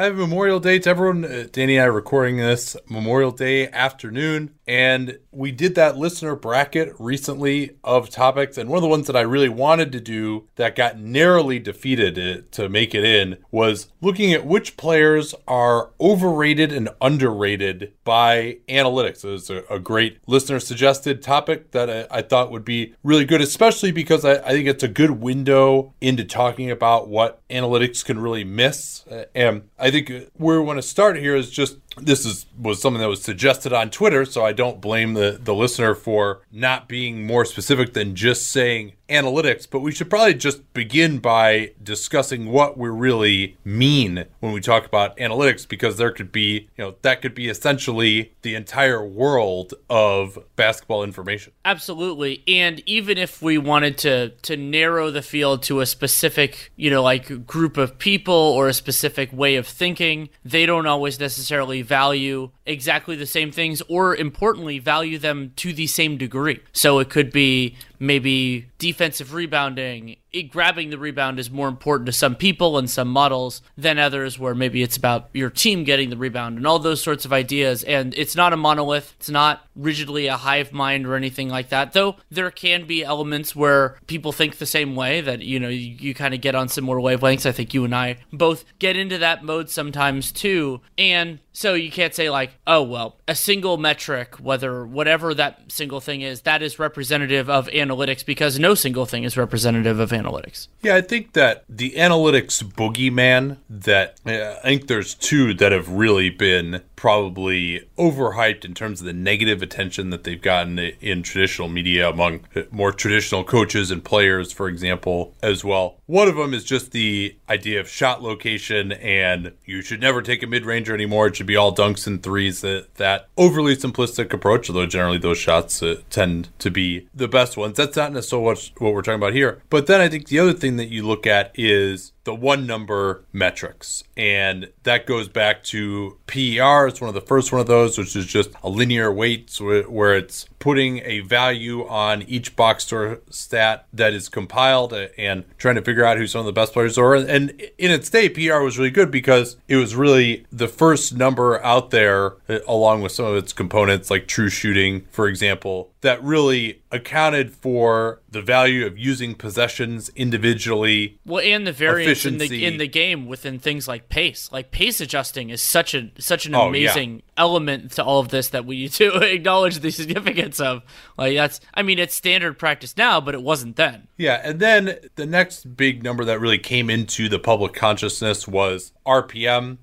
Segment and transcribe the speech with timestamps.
[0.00, 1.26] Happy Memorial Day to everyone.
[1.26, 6.34] Uh, Danny and I are recording this Memorial Day afternoon, and we did that listener
[6.34, 8.56] bracket recently of topics.
[8.56, 12.18] And one of the ones that I really wanted to do that got narrowly defeated
[12.18, 18.56] uh, to make it in was looking at which players are overrated and underrated by
[18.70, 19.22] analytics.
[19.22, 23.26] It was a, a great listener suggested topic that I, I, thought would be really
[23.26, 28.04] good, especially because I, I think it's a good window into talking about what analytics
[28.04, 29.06] can really miss.
[29.06, 32.46] Uh, and I I think where we want to start here is just this is
[32.58, 36.42] was something that was suggested on Twitter, so I don't blame the the listener for
[36.52, 41.72] not being more specific than just saying analytics, but we should probably just begin by
[41.82, 46.84] discussing what we really mean when we talk about analytics because there could be, you
[46.84, 51.52] know, that could be essentially the entire world of basketball information.
[51.64, 52.42] Absolutely.
[52.46, 57.02] And even if we wanted to to narrow the field to a specific, you know,
[57.02, 62.50] like group of people or a specific way of thinking, they don't always necessarily value
[62.66, 66.60] exactly the same things or importantly value them to the same degree.
[66.72, 72.12] So it could be maybe defensive rebounding it, grabbing the rebound is more important to
[72.12, 76.16] some people and some models than others where maybe it's about your team getting the
[76.16, 77.82] rebound and all those sorts of ideas.
[77.84, 79.14] And it's not a monolith.
[79.18, 83.56] It's not rigidly a hive mind or anything like that though there can be elements
[83.56, 86.68] where people think the same way that you know you, you kind of get on
[86.68, 87.46] similar wavelengths.
[87.46, 90.80] I think you and i both get into that mode sometimes too.
[90.98, 96.00] And so you can't say like oh well a single metric whether whatever that single
[96.00, 100.68] thing is that is representative of analytics because no single thing is representative of analytics.
[100.82, 105.88] Yeah, I think that the analytics boogeyman that uh, I think there's two that have
[105.88, 111.66] really been probably overhyped in terms of the negative attention that they've gotten in traditional
[111.66, 115.96] media among more traditional coaches and players, for example, as well.
[116.04, 120.42] One of them is just the idea of shot location, and you should never take
[120.42, 121.28] a mid ranger anymore.
[121.28, 122.60] It should be all dunks and threes.
[122.60, 127.56] That that overly simplistic approach, although generally those shots uh, tend to be the best
[127.56, 127.78] ones.
[127.78, 129.62] That's not necessarily what, what we're talking about here.
[129.70, 133.24] But then I think the other thing that you look at is the one number
[133.32, 134.04] metrics.
[134.16, 136.86] And that goes back to PER.
[136.86, 140.14] It's one of the first one of those, which is just a linear weight where
[140.14, 145.76] it's putting a value on each box score stat that is compiled uh, and trying
[145.76, 147.14] to figure out who some of the best players are.
[147.14, 151.62] And in its day, PER was really good because it was really the first number
[151.64, 156.22] out there, uh, along with some of its components like true shooting, for example, that
[156.22, 161.18] really accounted for the value of using possessions individually.
[161.26, 164.50] Well, and the variance in the in the game within things like pace.
[164.50, 167.42] Like pace adjusting is such a such an amazing oh, yeah.
[167.42, 170.82] element to all of this that we need to acknowledge the significance of.
[171.18, 174.08] Like that's I mean it's standard practice now, but it wasn't then.
[174.16, 178.92] Yeah, and then the next big number that really came into the public consciousness was
[179.06, 179.78] RPM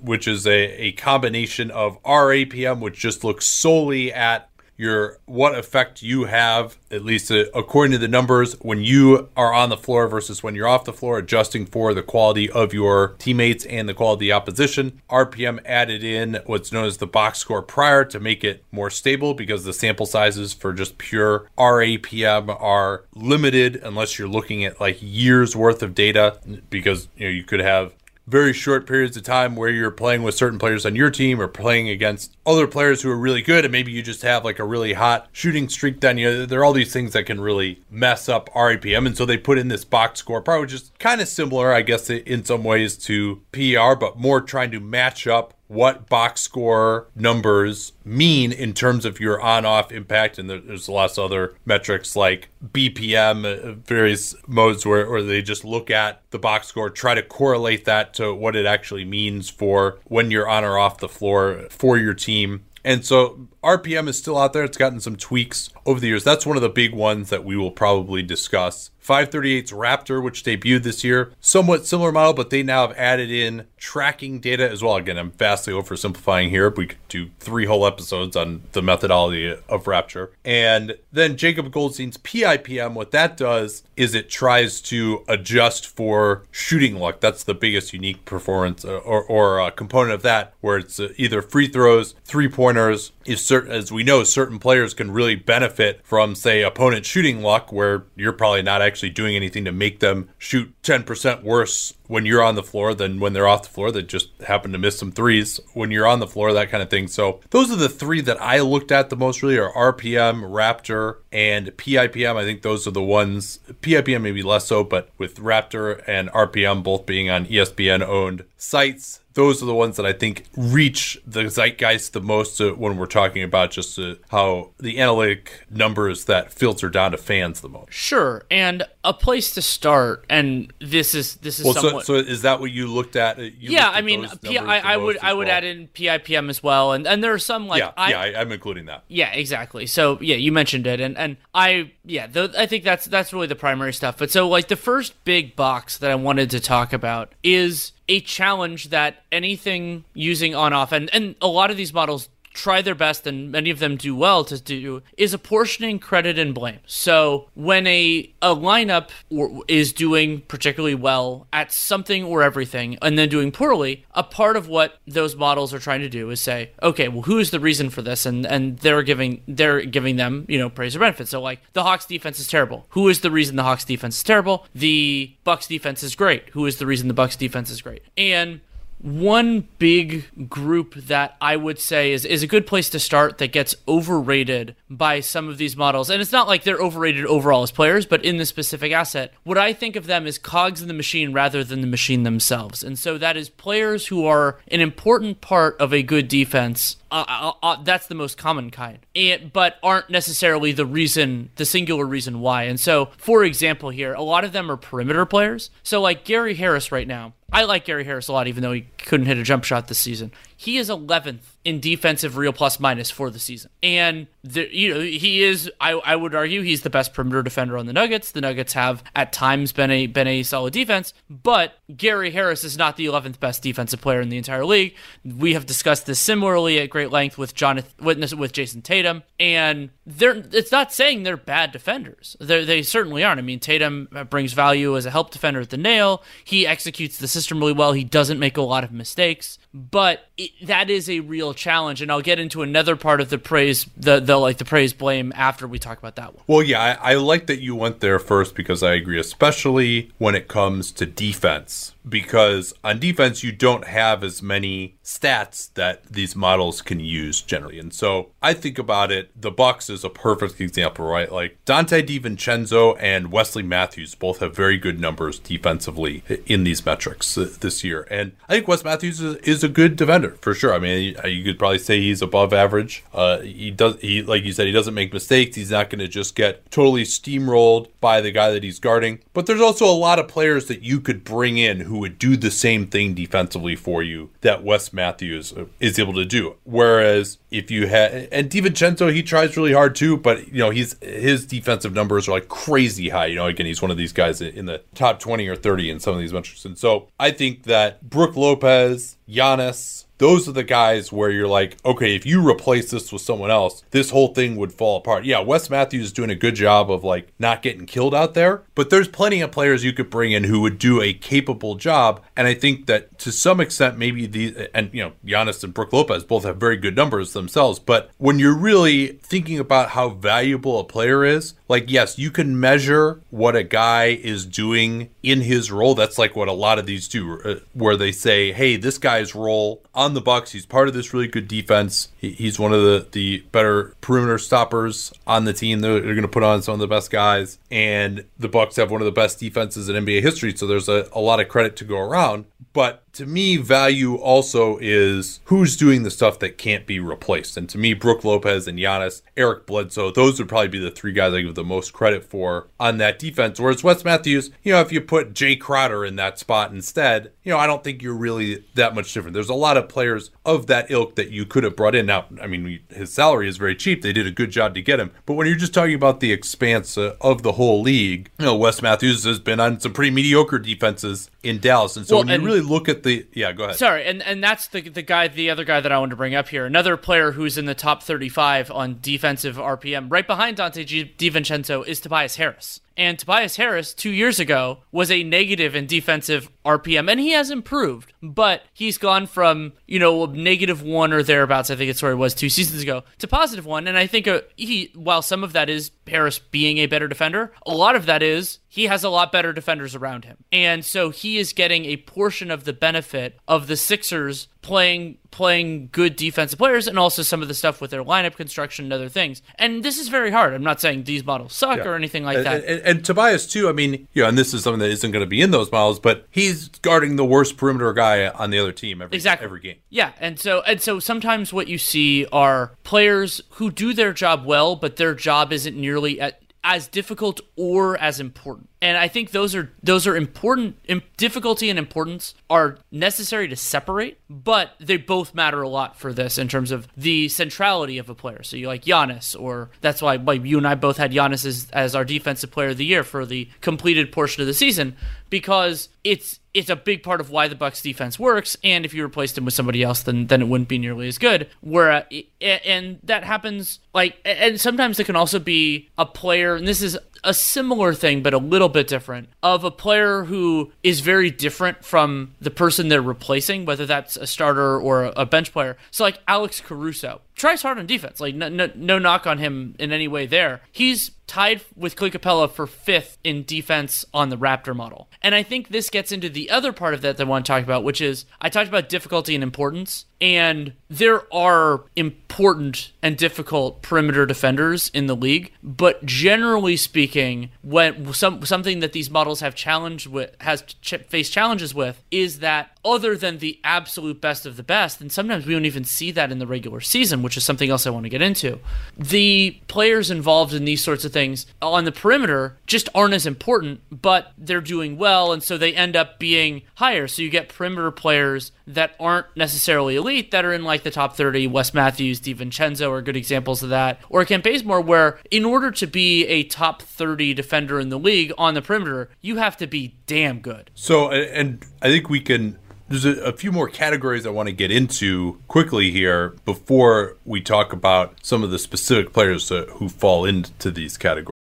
[0.00, 0.50] which is a,
[0.82, 4.47] a combination of RAPM, which just looks solely at
[4.78, 9.52] your what effect you have, at least uh, according to the numbers, when you are
[9.52, 13.16] on the floor versus when you're off the floor, adjusting for the quality of your
[13.18, 15.02] teammates and the quality of the opposition.
[15.10, 19.34] RPM added in what's known as the box score prior to make it more stable
[19.34, 24.98] because the sample sizes for just pure RAPM are limited unless you're looking at like
[25.00, 26.38] years worth of data
[26.70, 27.92] because you know you could have
[28.28, 31.48] very short periods of time where you're playing with certain players on your team or
[31.48, 34.64] playing against other players who are really good and maybe you just have like a
[34.64, 36.28] really hot shooting streak then you.
[36.28, 39.38] Know there are all these things that can really mess up RAPM and so they
[39.38, 42.96] put in this box score probably is kind of similar I guess in some ways
[42.98, 49.04] to PER but more trying to match up what box score numbers mean in terms
[49.04, 50.38] of your on off impact.
[50.38, 55.64] And there's lots of other metrics like BPM, uh, various modes where, where they just
[55.64, 59.98] look at the box score, try to correlate that to what it actually means for
[60.04, 62.64] when you're on or off the floor for your team.
[62.84, 64.64] And so RPM is still out there.
[64.64, 66.24] It's gotten some tweaks over the years.
[66.24, 70.82] That's one of the big ones that we will probably discuss 538's Raptor, which debuted
[70.82, 74.96] this year, somewhat similar model, but they now have added in tracking data as well.
[74.96, 76.68] Again, I'm vastly oversimplifying here.
[76.68, 80.30] We could do three whole episodes on the methodology of Raptor.
[80.44, 86.96] And then Jacob Goldstein's PIPM, what that does is it tries to adjust for shooting
[86.96, 87.20] luck.
[87.20, 91.08] That's the biggest unique performance uh, or, or uh, component of that, where it's uh,
[91.16, 93.12] either free throws, three pointers.
[93.28, 97.70] Is certain, as we know, certain players can really benefit from, say, opponent shooting luck,
[97.70, 102.42] where you're probably not actually doing anything to make them shoot 10% worse when you're
[102.42, 105.12] on the floor than when they're off the floor that just happen to miss some
[105.12, 107.06] threes when you're on the floor, that kind of thing.
[107.06, 111.18] So those are the three that I looked at the most really are RPM, Raptor,
[111.30, 112.34] and PIPM.
[112.34, 113.60] I think those are the ones.
[113.82, 119.20] PIPM maybe less so, but with Raptor and RPM both being on ESPN owned sites,
[119.38, 123.44] those are the ones that I think reach the zeitgeist the most when we're talking
[123.44, 127.92] about just uh, how the analytic numbers that filter down to fans the most.
[127.92, 132.04] Sure, and a place to start, and this is this is well, somewhat.
[132.04, 133.38] So, so is that what you looked at?
[133.38, 135.56] You yeah, looked I mean, those I, the I would I would well?
[135.56, 138.40] add in PIPM as well, and and there are some like yeah, I, yeah, I,
[138.42, 139.04] I'm including that.
[139.08, 139.86] Yeah, exactly.
[139.86, 143.46] So yeah, you mentioned it, and and I yeah, th- I think that's that's really
[143.46, 144.18] the primary stuff.
[144.18, 148.20] But so like the first big box that I wanted to talk about is a
[148.20, 152.94] challenge that anything using on off and and a lot of these models try their
[152.94, 156.78] best and many of them do well to do is apportioning credit and blame.
[156.86, 163.18] So when a a lineup or, is doing particularly well at something or everything and
[163.18, 166.70] then doing poorly, a part of what those models are trying to do is say,
[166.82, 170.44] okay, well who is the reason for this and and they're giving they're giving them,
[170.48, 171.28] you know, praise or benefit.
[171.28, 172.86] So like the Hawks defense is terrible.
[172.90, 174.66] Who is the reason the Hawks defense is terrible?
[174.74, 176.48] The Bucks defense is great.
[176.50, 178.02] Who is the reason the Bucks defense is great?
[178.16, 178.60] And
[179.00, 183.52] one big group that I would say is, is a good place to start that
[183.52, 186.10] gets overrated by some of these models.
[186.10, 189.58] And it's not like they're overrated overall as players, but in the specific asset, what
[189.58, 192.82] I think of them is cogs in the machine rather than the machine themselves.
[192.82, 196.96] And so that is players who are an important part of a good defense.
[197.10, 201.64] Uh, uh, uh, that's the most common kind, and, but aren't necessarily the reason, the
[201.64, 202.64] singular reason why.
[202.64, 205.70] And so, for example, here, a lot of them are perimeter players.
[205.82, 208.88] So, like Gary Harris right now, I like Gary Harris a lot, even though he
[208.98, 210.32] couldn't hit a jump shot this season.
[210.60, 214.98] He is 11th in defensive real plus minus for the season, and the, you know
[214.98, 215.70] he is.
[215.80, 218.32] I, I would argue he's the best perimeter defender on the Nuggets.
[218.32, 222.76] The Nuggets have at times been a been a solid defense, but Gary Harris is
[222.76, 224.96] not the 11th best defensive player in the entire league.
[225.24, 229.90] We have discussed this similarly at great length with Jonathan Witness with Jayson Tatum, and
[230.08, 230.42] they're.
[230.52, 232.36] It's not saying they're bad defenders.
[232.40, 233.38] They're, they certainly aren't.
[233.38, 236.22] I mean, Tatum uh, brings value as a help defender at the nail.
[236.42, 237.92] He executes the system really well.
[237.92, 242.00] He doesn't make a lot of mistakes, but it, that is a real challenge.
[242.00, 245.32] And I'll get into another part of the praise, the the like the praise blame
[245.36, 246.44] after we talk about that one.
[246.46, 250.34] Well, yeah, I, I like that you went there first because I agree, especially when
[250.34, 251.94] it comes to defense.
[252.08, 257.78] Because on defense, you don't have as many stats that these models can use generally.
[257.78, 261.30] And so I think about it, the Bucks is a perfect example, right?
[261.30, 267.34] Like Donte DiVincenzo and Wesley Matthews both have very good numbers defensively in these metrics
[267.34, 268.06] this year.
[268.10, 270.72] And I think Wes Matthews is, a good defender for sure.
[270.72, 273.02] I mean, you could probably say he's above average.
[273.12, 275.56] Uh, he does, he like you said, he doesn't make mistakes.
[275.56, 279.18] He's not going to just get totally steamrolled by the guy that he's guarding.
[279.32, 282.36] But there's also a lot of players that you could bring in who would do
[282.36, 286.56] the same thing defensively for you that Wes Matthews uh, is able to do.
[286.64, 290.96] Whereas if you had and DiVincenzo, he tries really hard too, but you know he's
[291.02, 293.26] his defensive numbers are like crazy high.
[293.26, 296.00] You know, again, he's one of these guys in the top twenty or thirty in
[296.00, 300.64] some of these metrics, and so I think that Brook Lopez, Giannis, those are the
[300.64, 304.56] guys where you're like, okay, if you replace this with someone else, this whole thing
[304.56, 305.24] would fall apart.
[305.24, 308.62] Yeah, Wes Matthews is doing a good job of like not getting killed out there,
[308.74, 312.22] but there's plenty of players you could bring in who would do a capable job.
[312.36, 315.92] And I think that to some extent, maybe these, and you know, Giannis and Brook
[315.92, 317.78] Lopez both have very good numbers themselves.
[317.78, 322.58] But when you're really thinking about how valuable a player is, like, yes, you can
[322.58, 325.94] measure what a guy is doing in his role.
[325.94, 329.34] That's like what a lot of these do, uh, where they say, hey, this guy's
[329.34, 332.08] role on the Bucks, he's part of this really good defense.
[332.16, 335.80] He, he's one of the, the better perimeter stoppers on the team.
[335.80, 337.58] They're, they're going to put on some of the best guys.
[337.70, 340.56] And the Bucks have one of the best defenses in NBA history.
[340.56, 342.46] So there's a, a lot of credit to go around.
[342.72, 347.56] But to me, value also is who's doing the stuff that can't be replaced.
[347.56, 351.10] And to me, Brook Lopez and Giannis, Eric Bledsoe, those would probably be the three
[351.10, 353.58] guys I give the most credit for on that defense.
[353.58, 357.52] Whereas Wes Matthews, you know, if you put Jae Crowder in that spot instead, you
[357.52, 359.34] know, I don't think you're really that much different.
[359.34, 362.06] There's a lot of players of that ilk that you could have brought in.
[362.06, 364.02] Now, I mean, his salary is very cheap.
[364.02, 365.10] They did a good job to get him.
[365.26, 368.54] But when you're just talking about the expanse uh, of the whole league, you know,
[368.54, 371.96] Wes Matthews has been on some pretty mediocre defenses in Dallas.
[371.96, 373.76] And so well, when and, you really look at the, yeah, go ahead.
[373.76, 376.34] Sorry, and and that's the the guy, the other guy that I wanted to bring
[376.34, 376.66] up here.
[376.66, 382.00] Another player who's in the top 35 on defensive RPM, right behind Donte DiVincenzo, is
[382.00, 382.80] Tobias Harris.
[382.98, 387.48] And Tobias Harris, two years ago, was a negative in defensive RPM, and he has
[387.48, 392.10] improved, but he's gone from, you know, negative one or thereabouts, I think it's where
[392.10, 393.86] it was two seasons ago, to positive one.
[393.86, 397.52] And I think uh, he, while some of that is Harris being a better defender,
[397.64, 400.38] a lot of that is he has a lot better defenders around him.
[400.52, 405.88] And so he is getting a portion of the benefit of the Sixers playing playing
[405.92, 409.08] good defensive players and also some of the stuff with their lineup construction and other
[409.08, 409.42] things.
[409.56, 410.54] And this is very hard.
[410.54, 411.84] I'm not saying these models suck yeah.
[411.84, 412.64] or anything like and, that.
[412.64, 413.68] And, and, Tobias too.
[413.68, 415.70] I mean, you know, and this is something that isn't going to be in those
[415.70, 419.44] models, but he's guarding the worst perimeter guy on the other team every exactly.
[419.44, 419.76] every game.
[419.90, 424.44] Yeah, and so and so sometimes what you see are players who do their job
[424.44, 429.32] well, but their job isn't nearly at as difficult or as important and I think
[429.32, 430.76] those are those are important.
[431.16, 436.38] Difficulty and importance are necessary to separate, but they both matter a lot for this
[436.38, 438.42] in terms of the centrality of a player.
[438.44, 441.68] So you like Giannis, or that's why like you and I both had Giannis as,
[441.72, 444.96] as our defensive player of the year for the completed portion of the season
[445.28, 448.56] because it's it's a big part of why the Bucks defense works.
[448.64, 451.16] And if you replaced him with somebody else, then then it wouldn't be nearly as
[451.18, 451.48] good.
[451.60, 452.06] Where
[452.40, 456.98] and that happens like and sometimes it can also be a player, and this is
[457.24, 461.84] a similar thing, but a little bit different, of a player who is very different
[461.84, 465.76] from the person they're replacing, whether that's a starter or a bench player.
[465.90, 468.20] So, like Alex Caruso tries hard on defense.
[468.20, 470.60] Like, no, no, no knock on him in any way there.
[470.72, 475.08] He's tied with Clint Capela for fifth in defense on the Raptor model.
[475.22, 477.52] And I think this gets into the other part of that that I want to
[477.52, 480.06] talk about, which is I talked about difficulty and importance.
[480.20, 488.12] And there are important and difficult perimeter defenders in the league, but generally speaking, when
[488.12, 492.77] some something that these models have challenged with has ch- faced challenges with is that
[492.92, 496.32] other than the absolute best of the best, and sometimes we don't even see that
[496.32, 498.60] in the regular season, which is something else I want to get into.
[498.96, 503.80] The players involved in these sorts of things on the perimeter just aren't as important,
[503.90, 507.06] but they're doing well, and so they end up being higher.
[507.08, 511.16] So you get perimeter players that aren't necessarily elite that are in like the top
[511.16, 511.46] 30.
[511.46, 513.98] Wes Matthews, DiVincenzo are good examples of that.
[514.08, 518.32] Or Kent Bazemore, where in order to be a top 30 defender in the league
[518.36, 520.70] on the perimeter, you have to be damn good.
[520.74, 524.52] So, and I think we can there's a, a, few more categories I want to
[524.52, 529.88] get into quickly here before we talk about some of the specific players uh, who
[529.88, 531.37] fall into these categories.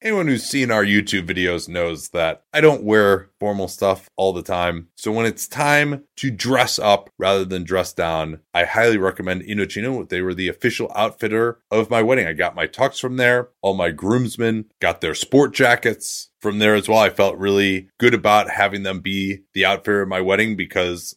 [0.00, 4.44] Anyone who's seen our YouTube videos knows that I don't wear formal stuff all the
[4.44, 4.86] time.
[4.94, 10.08] So when it's time to dress up rather than dress down, I highly recommend Indochino.
[10.08, 12.28] They were the official outfitter of my wedding.
[12.28, 13.48] I got my tux from there.
[13.60, 17.00] All my groomsmen got their sport jackets from there as well.
[17.00, 21.16] I felt really good about having them be the outfitter of my wedding because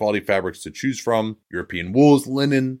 [0.00, 2.80] quality fabrics to choose from European wools, linen,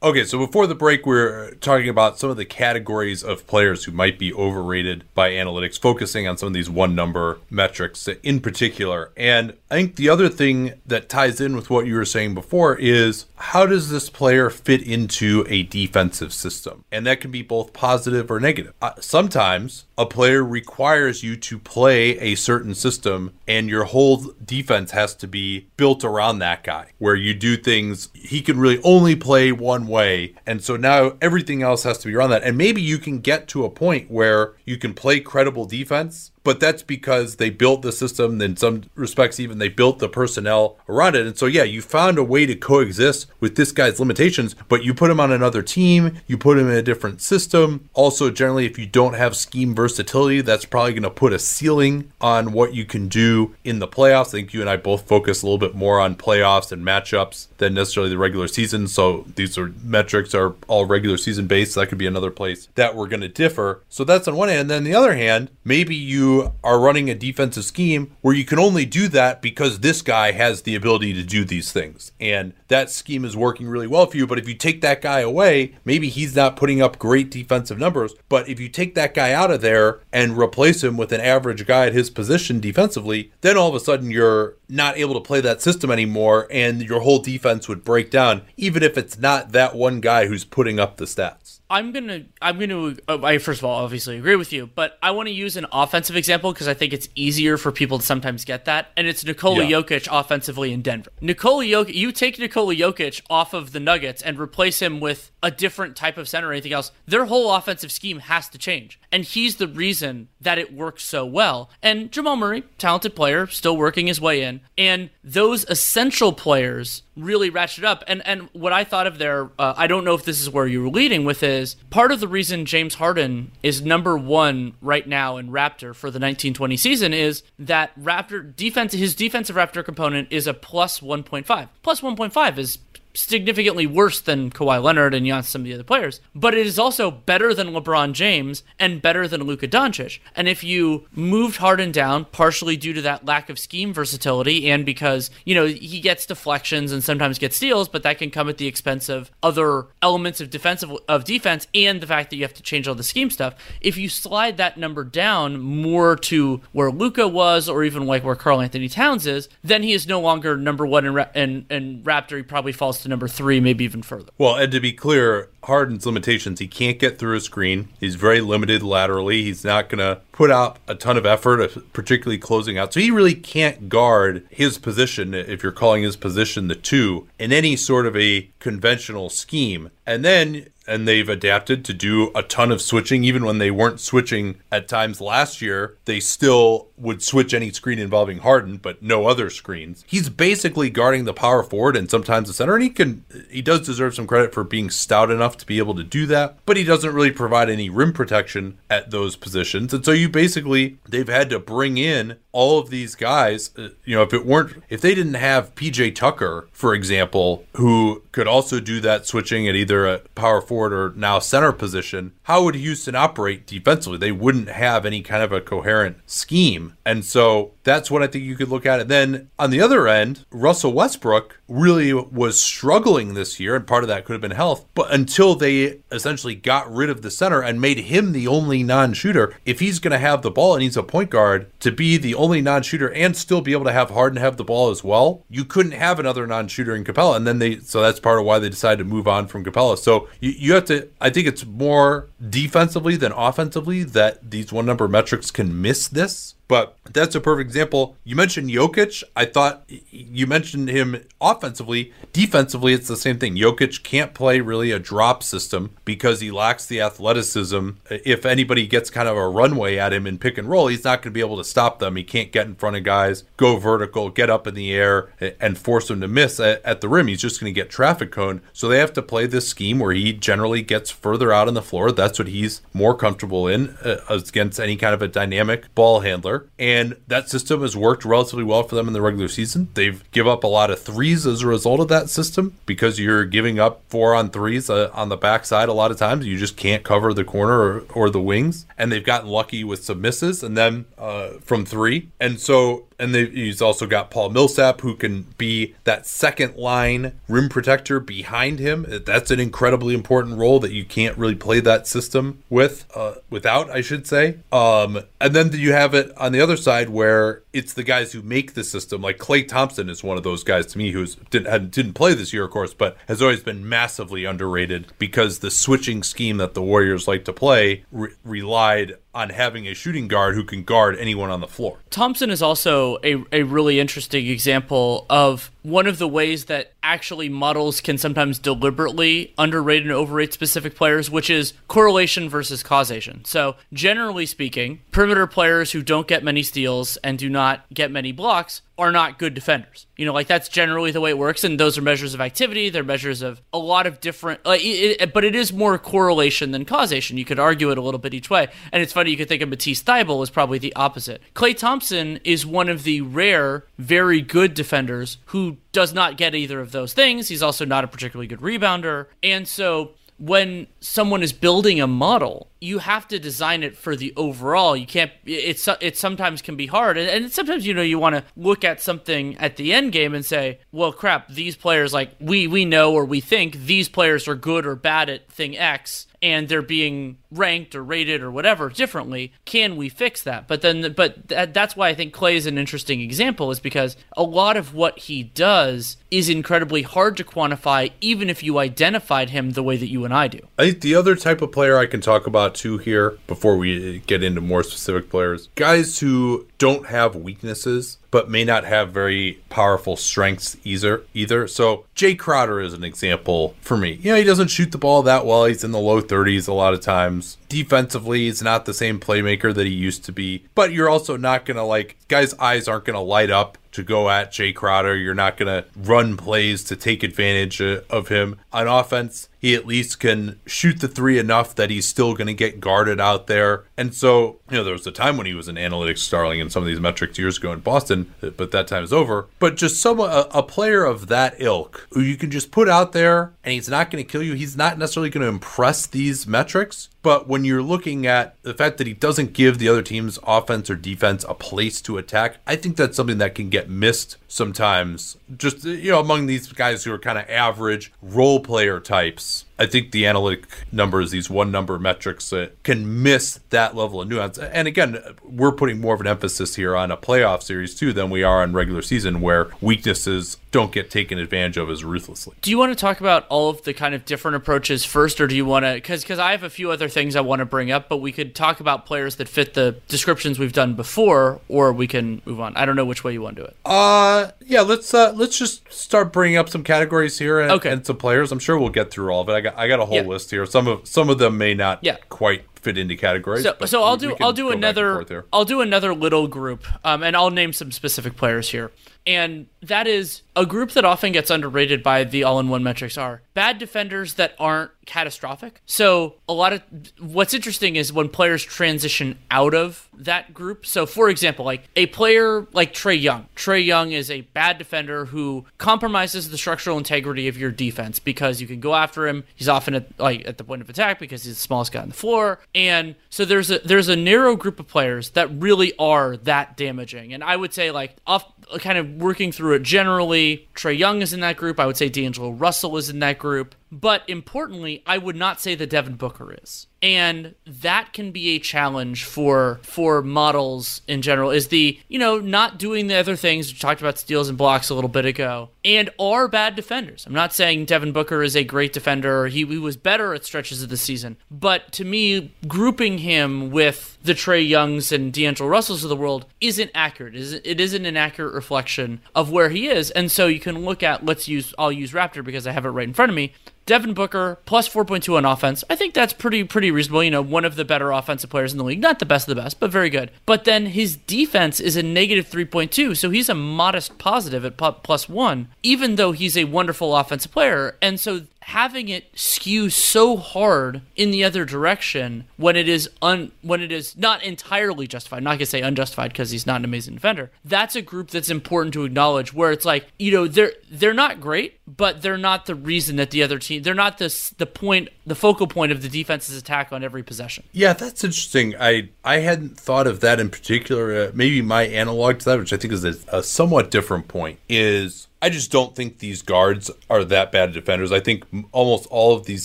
[0.00, 3.84] Okay, so before the break, we are talking about some of the categories of players
[3.84, 8.40] who might be overrated by analytics, focusing on some of these one number metrics in
[8.40, 9.10] particular.
[9.16, 12.76] And I think the other thing that ties in with what you were saying before
[12.76, 16.84] is how does this player fit into a defensive system?
[16.92, 18.74] And that can be both positive or negative.
[18.80, 24.92] Uh, sometimes a player requires you to play a certain system and your whole defense
[24.92, 29.16] has to be built around that guy where you do things he can really only
[29.16, 30.34] play one way.
[30.46, 32.42] And so now everything else has to be around that.
[32.42, 36.60] And maybe you can get to a point where you can play credible defense but
[36.60, 38.40] that's because they built the system.
[38.40, 41.26] In some respects, even they built the personnel around it.
[41.26, 44.94] And so, yeah, you found a way to coexist with this guy's limitations, but you
[44.94, 47.90] put him on another team, you put him in a different system.
[47.92, 52.10] Also, generally, if you don't have scheme versatility, that's probably going to put a ceiling
[52.18, 54.28] on what you can do in the playoffs.
[54.28, 57.48] I think you and I both focus a little bit more on playoffs and matchups
[57.58, 58.88] than necessarily the regular season.
[58.88, 61.74] So these are metrics are all regular season based.
[61.74, 63.82] So that could be another place that we're going to differ.
[63.90, 64.60] So that's on one hand.
[64.60, 68.58] And then the other hand, maybe you are running a defensive scheme where you can
[68.58, 72.12] only do that because this guy has the ability to do these things.
[72.20, 74.26] And that scheme is working really well for you.
[74.26, 78.14] But if you take that guy away, maybe he's not putting up great defensive numbers.
[78.28, 81.66] But if you take that guy out of there and replace him with an average
[81.66, 85.40] guy at his position defensively, then all of a sudden you're not able to play
[85.40, 89.74] that system anymore and your whole defense would break down, even if it's not that
[89.74, 91.57] one guy who's putting up the stats.
[91.70, 95.10] I'm gonna I'm gonna uh, I first of all obviously agree with you, but I
[95.10, 98.44] want to use an offensive example because I think it's easier for people to sometimes
[98.44, 99.78] get that, and it's Nikola yeah.
[99.78, 101.10] Jokic offensively in Denver.
[101.20, 105.50] Nikola Jokic, you take Nikola Jokic off of the Nuggets and replace him with a
[105.50, 109.24] different type of center or anything else, their whole offensive scheme has to change, and
[109.24, 111.70] he's the reason that it works so well.
[111.82, 117.50] And Jamal Murray, talented player, still working his way in, and those essential players really
[117.50, 118.04] ratcheted up.
[118.06, 120.66] And and what I thought of there, uh, I don't know if this is where
[120.66, 125.06] you were leading with is part of the reason James Harden is number one right
[125.06, 130.28] now in Raptor for the 1920 season is that Raptor defense, his defensive Raptor component
[130.30, 131.68] is a plus 1.5.
[131.82, 132.78] Plus 1.5 is
[133.18, 136.78] significantly worse than Kawhi Leonard and Giannis, some of the other players, but it is
[136.78, 140.20] also better than LeBron James and better than Luka Doncic.
[140.36, 144.86] And if you moved Harden down, partially due to that lack of scheme versatility and
[144.86, 148.58] because, you know, he gets deflections and sometimes gets steals, but that can come at
[148.58, 152.54] the expense of other elements of defensive of defense and the fact that you have
[152.54, 153.54] to change all the scheme stuff.
[153.80, 158.36] If you slide that number down more to where Luka was or even like where
[158.36, 162.36] Karl-Anthony Towns is, then he is no longer number one in, in, in Raptor.
[162.36, 164.30] He probably falls to number three, maybe even further.
[164.38, 167.88] Well, and to be clear, Harden's limitations, he can't get through a screen.
[168.00, 169.42] He's very limited laterally.
[169.42, 172.92] He's not going to put out a ton of effort, uh, particularly closing out.
[172.92, 177.52] So he really can't guard his position, if you're calling his position the two, in
[177.52, 179.90] any sort of a conventional scheme.
[180.06, 183.22] And then and they've adapted to do a ton of switching.
[183.22, 187.98] Even when they weren't switching at times last year, they still would switch any screen
[187.98, 190.04] involving Harden, but no other screens.
[190.06, 193.86] He's basically guarding the power forward and sometimes the center, and he can he does
[193.86, 196.84] deserve some credit for being stout enough to be able to do that, but he
[196.84, 199.92] doesn't really provide any rim protection at those positions.
[199.92, 204.16] And so you basically they've had to bring in all of these guys, uh, you
[204.16, 208.80] know, if it weren't if they didn't have PJ Tucker, for example, who could also
[208.80, 212.76] do that switching at either a power forward forward or now center position, how would
[212.76, 214.18] Houston operate defensively?
[214.18, 216.96] They wouldn't have any kind of a coherent scheme.
[217.04, 219.00] And so that's what I think you could look at.
[219.00, 224.04] And then on the other end, Russell Westbrook really was struggling this year, and part
[224.04, 224.84] of that could have been health.
[224.94, 229.14] But until they essentially got rid of the center and made him the only non
[229.14, 232.16] shooter, if he's going to have the ball and he's a point guard to be
[232.16, 235.02] the only non shooter and still be able to have Harden have the ball as
[235.02, 237.36] well, you couldn't have another non shooter in Capela.
[237.36, 239.96] And then they, so that's part of why they decided to move on from Capela.
[239.96, 244.86] So you, you have to, I think it's more defensively than offensively that these one
[244.86, 246.54] number metrics can miss this.
[246.68, 248.16] But that's a perfect example.
[248.24, 249.24] You mentioned Jokic.
[249.34, 252.12] I thought you mentioned him offensively.
[252.34, 253.56] Defensively, it's the same thing.
[253.56, 257.90] Jokic can't play really a drop system because he lacks the athleticism.
[258.10, 261.22] If anybody gets kind of a runway at him in pick and roll, he's not
[261.22, 262.16] going to be able to stop them.
[262.16, 265.78] He can't get in front of guys, go vertical, get up in the air, and
[265.78, 267.28] force them to miss at, the rim.
[267.28, 268.60] He's just going to get traffic cone.
[268.74, 271.80] So they have to play this scheme where he generally gets further out on the
[271.80, 272.12] floor.
[272.12, 276.57] That's what he's more comfortable in uh, against any kind of a dynamic ball handler.
[276.78, 279.88] And that system has worked relatively well for them in the regular season.
[279.94, 283.44] They've give up a lot of threes as a result of that system because you're
[283.44, 286.46] giving up four on threes uh, on the backside a lot of times.
[286.46, 288.86] You just can't cover the corner or, or the wings.
[288.96, 292.28] And they've gotten lucky with some misses and then uh, from three.
[292.40, 297.38] And so and they, he's also got Paul Millsap, who can be that second line
[297.48, 299.06] rim protector behind him.
[299.24, 303.90] That's an incredibly important role that you can't really play that system with, uh, without,
[303.90, 304.58] I should say.
[304.72, 308.42] Um, and then you have it on the other side where it's the guys who
[308.42, 309.22] make the system.
[309.22, 312.52] Like Klay Thompson is one of those guys to me who's didn't didn't play this
[312.52, 316.82] year, of course, but has always been massively underrated because the switching scheme that the
[316.82, 321.50] Warriors like to play re- relied on having a shooting guard who can guard anyone
[321.50, 321.98] on the floor.
[322.10, 327.48] Thompson is also a, a really interesting example of one of the ways that actually
[327.48, 333.44] models can sometimes deliberately underrate and overrate specific players, which is correlation versus causation.
[333.44, 338.32] So, generally speaking, perimeter players who don't get many steals and do not get many
[338.32, 340.06] blocks are not good defenders.
[340.16, 342.90] You know, like that's generally the way it works, and those are measures of activity.
[342.90, 346.72] They're measures of a lot of different, like, it, it, but it is more correlation
[346.72, 347.38] than causation.
[347.38, 349.30] You could argue it a little bit each way, and it's funny.
[349.30, 351.40] You could think of Matisse Thybulle as probably the opposite.
[351.54, 356.80] Klay Thompson is one of the rare, very good defenders who does not get either
[356.80, 357.48] of those things.
[357.48, 362.70] He's also not a particularly good rebounder, and so when someone is building a model,
[362.80, 364.96] you have to design it for the overall.
[364.96, 365.32] You can't.
[365.44, 368.84] It's it sometimes can be hard, and, and sometimes you know you want to look
[368.84, 372.84] at something at the end game and say, well, crap, these players like we we
[372.84, 376.82] know or we think these players are good or bad at thing X, and they're
[376.82, 380.68] being ranked or rated or whatever differently can we fix that?
[380.68, 384.16] But then but th- that's why i think Klay is an interesting example is because
[384.36, 389.50] a lot of what he does is incredibly hard to quantify even if you identified
[389.50, 390.60] him the way that you and i do.
[390.78, 394.20] I think the other type of player i can talk about too here before we
[394.20, 399.60] get into more specific players guys who don't have weaknesses but may not have very
[399.68, 401.66] powerful strengths either either.
[401.66, 404.18] So Jae crowder is an example for me.
[404.22, 405.64] You know he doesn't shoot the ball that well.
[405.64, 407.56] He's in the low 30s a lot of times.
[407.68, 410.64] Defensively he's not the same playmaker that he used to be.
[410.74, 414.52] But you're also not gonna like guys eyes aren't gonna light up to go at
[414.52, 415.16] Jae Crowder.
[415.16, 418.58] You're not going to run plays to take advantage uh, of him.
[418.72, 422.54] On offense, he at least can shoot the three enough that he's still going to
[422.54, 423.84] get guarded out there.
[423.96, 426.70] And so, you know, there was a time when he was an analytics starling in
[426.70, 429.48] some of these metrics years ago in Boston, uh, but that time is over.
[429.58, 433.12] But just some a, a player of that ilk who you can just put out
[433.12, 434.54] there and he's not going to kill you.
[434.54, 438.98] He's not necessarily going to impress these metrics, but when you're looking at the fact
[438.98, 442.76] that he doesn't give the other team's offense or defense a place to attack, I
[442.76, 445.36] think that's something that can get missed sometimes.
[445.56, 449.66] Just, you know, among these guys who are kind of average role player types.
[449.78, 454.28] I think the analytic numbers, these one number metrics, uh, can miss that level of
[454.28, 454.58] nuance.
[454.58, 458.30] And again, we're putting more of an emphasis here on a playoff series too than
[458.30, 462.54] we are on regular season, where weaknesses don't get taken advantage of as ruthlessly.
[462.60, 465.46] Do you want to talk about all of the kind of different approaches first, or
[465.46, 465.94] do you want to?
[465.94, 468.32] Because because I have a few other things I want to bring up, but we
[468.32, 472.60] could talk about players that fit the descriptions we've done before, or we can move
[472.60, 472.76] on.
[472.76, 473.76] I don't know which way you want to do it.
[473.84, 477.90] Uh, yeah, let's uh let's just start bringing up some categories here and, okay.
[477.90, 478.52] and some players.
[478.52, 479.52] I'm sure we'll get through all of it.
[479.52, 480.22] I got I got a whole yeah.
[480.22, 480.66] list here.
[480.66, 482.16] Some of some of them may not yeah.
[482.28, 483.62] quite fit into categories.
[483.62, 487.50] So, so I'll do I'll do another I'll do another little group, um, and I'll
[487.50, 488.90] name some specific players here.
[489.28, 493.78] And that is a group that often gets underrated by the all-in-one metrics are bad
[493.78, 495.82] defenders that aren't catastrophic.
[495.84, 496.82] So a lot of
[497.20, 500.86] what's interesting is when players transition out of that group.
[500.86, 503.46] So for example, like a player like Trae Young.
[503.54, 508.60] Trae Young is a bad defender who compromises the structural integrity of your defense because
[508.60, 509.44] you can go after him.
[509.54, 512.08] He's often at like at the point of attack because he's the smallest guy on
[512.08, 512.60] the floor.
[512.74, 517.34] And so there's a there's a narrow group of players that really are that damaging.
[517.34, 518.44] And I would say like off
[518.78, 521.80] kind of working through it generally, Trae Young is in that group.
[521.80, 523.74] I would say D'Angelo Russell is in that group.
[523.90, 526.86] But importantly, I would not say that Devin Booker is.
[527.00, 532.38] And that can be a challenge for for models in general is the, you know,
[532.40, 533.72] not doing the other things.
[533.72, 535.70] We talked about steals and blocks a little bit ago.
[535.84, 537.24] And are bad defenders.
[537.24, 539.46] I'm not saying Devin Booker is a great defender.
[539.46, 541.36] He, he was better at stretches of the season.
[541.50, 546.46] But to me, grouping him with the Trae Youngs and D'Angelo Russells of the world
[546.60, 547.36] isn't accurate.
[547.36, 550.10] It isn't an accurate reflection of where he is.
[550.10, 552.90] And so you can look at let's use I'll use Raptor because I have it
[552.90, 553.52] right in front of me.
[553.88, 555.82] Devin Booker plus 4.2 on offense.
[555.88, 557.24] I think that's pretty pretty reasonable.
[557.24, 559.00] You know, one of the better offensive players in the league.
[559.00, 560.30] Not the best of the best, but very good.
[560.44, 565.28] But then his defense is a negative 3.2, so he's a modest positive at plus
[565.28, 567.96] 1, even though he's a wonderful offensive player.
[568.02, 573.50] And so having it skew so hard in the other direction when it is un
[573.62, 575.38] when it is not entirely justified.
[575.38, 577.50] I'm not gonna say unjustified because he's not an amazing defender.
[577.64, 579.54] That's a group that's important to acknowledge.
[579.54, 583.30] Where it's like you know they're they're not great, but they're not the reason that
[583.30, 583.82] the other team.
[583.82, 587.64] They're not the the point the focal point of the defense's attack on every possession.
[587.72, 588.74] Yeah, that's interesting.
[588.78, 591.28] I I hadn't thought of that in particular.
[591.28, 594.58] Uh, maybe my analog to that, which I think is a, a somewhat different point,
[594.68, 598.10] is I just don't think these guards are that bad defenders.
[598.10, 599.64] I think almost all of these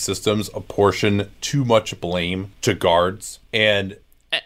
[0.00, 3.40] systems apportion too much blame to guards.
[3.52, 3.96] And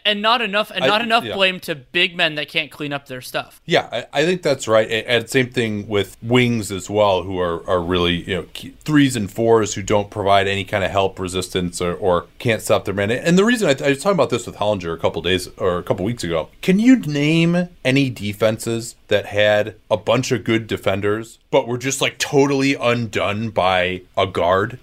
[0.05, 1.35] and not enough and not I, enough yeah.
[1.35, 3.61] blame to big men that can't clean up their stuff.
[3.65, 4.89] Yeah, I, I, think that's right.
[4.89, 8.45] And same thing with wings as well, who are, are really you know
[8.83, 12.85] threes and fours who don't provide any kind of help, resistance, or, or can't stop
[12.85, 13.11] their man.
[13.11, 15.77] And the reason I, I was talking about this with Hollinger a couple days or
[15.77, 16.49] a couple weeks ago.
[16.61, 21.77] Can you name any defenses that had a bunch of good defenders, but we were
[21.77, 24.79] just like totally undone by a guard?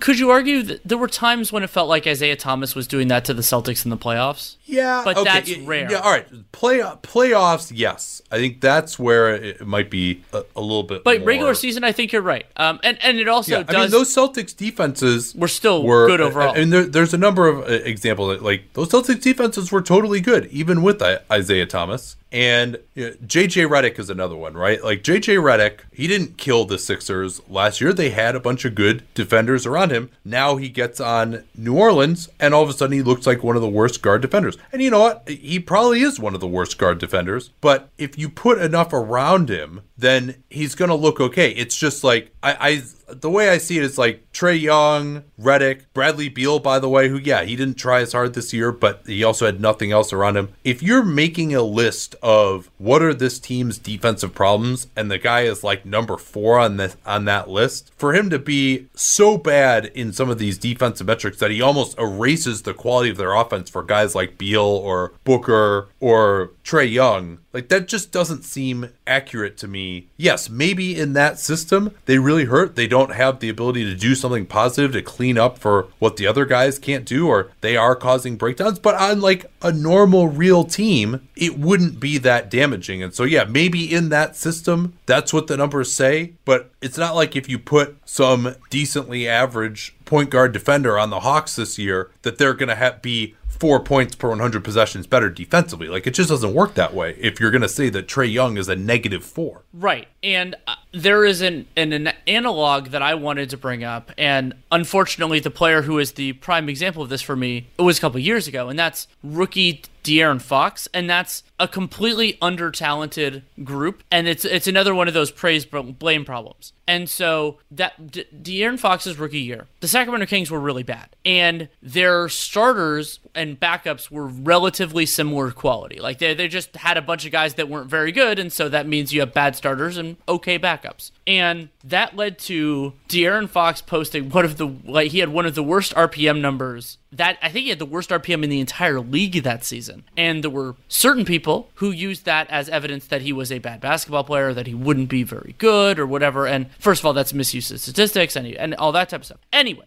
[0.00, 3.08] Could you argue that there were times when it felt like Isaiah Thomas was doing
[3.08, 4.24] that to the Celtics in the playoffs?
[4.24, 4.56] playoffs.
[4.66, 5.24] Yeah, but okay.
[5.24, 5.90] that's rare.
[5.90, 6.26] Yeah, all right.
[6.52, 8.22] Play playoffs, yes.
[8.30, 11.04] I think that's where it might be a, a little bit.
[11.04, 11.28] But more.
[11.28, 12.46] regular season, I think you're right.
[12.56, 13.76] Um, and and it also yeah, does.
[13.76, 16.54] I mean, those Celtics defenses were still were, good overall.
[16.54, 20.46] And there, there's a number of uh, examples like those Celtics defenses were totally good,
[20.46, 22.16] even with Isaiah Thomas.
[22.32, 24.82] And you know, JJ Redick is another one, right?
[24.82, 27.92] Like JJ Redick, he didn't kill the Sixers last year.
[27.92, 30.10] They had a bunch of good defenders around him.
[30.24, 33.56] Now he gets on New Orleans, and all of a sudden he looks like one
[33.56, 34.58] of the worst guard defenders.
[34.72, 35.28] And you know what?
[35.28, 37.50] He probably is one of the worst guard defenders.
[37.60, 41.50] But if you put enough around him, then he's going to look okay.
[41.50, 42.56] It's just like I,
[43.03, 46.88] I the way I see it is like Trae Young, Redick, Bradley Beal, by the
[46.88, 49.92] way, who, yeah, he didn't try as hard this year, but he also had nothing
[49.92, 50.50] else around him.
[50.64, 55.42] If you're making a list of what are this team's defensive problems, and the guy
[55.42, 59.86] is like number four on this on that list, for him to be so bad
[59.86, 63.70] in some of these defensive metrics that he almost erases the quality of their offense
[63.70, 69.56] for guys like Beal or Booker or Trae Young, like that just doesn't seem accurate
[69.58, 70.08] to me.
[70.16, 72.74] Yes, maybe in that system they really hurt.
[72.74, 76.26] They don't have the ability to do something positive to clean up for what the
[76.26, 78.80] other guys can't do, or they are causing breakdowns.
[78.80, 83.02] But on like a normal real team, it wouldn't be that damaging.
[83.02, 86.32] And so yeah, maybe in that system, that's what the numbers say.
[86.44, 91.20] But it's not like if you put some decently average point guard defender on the
[91.20, 95.88] Hawks this year that they're going to be four points per 100 possessions better defensively.
[95.88, 98.56] Like it just doesn't work that way if you're going to say that Trae Young
[98.56, 99.64] is a negative four.
[99.72, 100.08] Right.
[100.24, 104.10] And uh, there is an, an, an analog that I wanted to bring up.
[104.16, 107.98] And unfortunately, the player who is the prime example of this for me it was
[107.98, 113.42] a couple years ago, and that's rookie De'Aaron Fox, and that's a completely under talented
[113.64, 116.74] group, and it's it's another one of those praise blame problems.
[116.86, 121.68] And so that De- De'Aaron Fox's rookie year, the Sacramento Kings were really bad, and
[121.82, 125.98] their starters and backups were relatively similar quality.
[126.00, 128.68] Like they they just had a bunch of guys that weren't very good, and so
[128.68, 131.10] that means you have bad starters and okay backups.
[131.26, 135.54] And that led to De'Aaron Fox posting one of the like he had one of
[135.54, 139.00] the worst RPM numbers that I think he had the worst RPM in the entire
[139.00, 140.04] league that season.
[140.16, 143.80] And there were certain people who used that as evidence that he was a bad
[143.80, 146.46] basketball player, that he wouldn't be very good or whatever.
[146.46, 149.40] And first of all, that's misuse of statistics and, and all that type of stuff.
[149.52, 149.86] Anyway,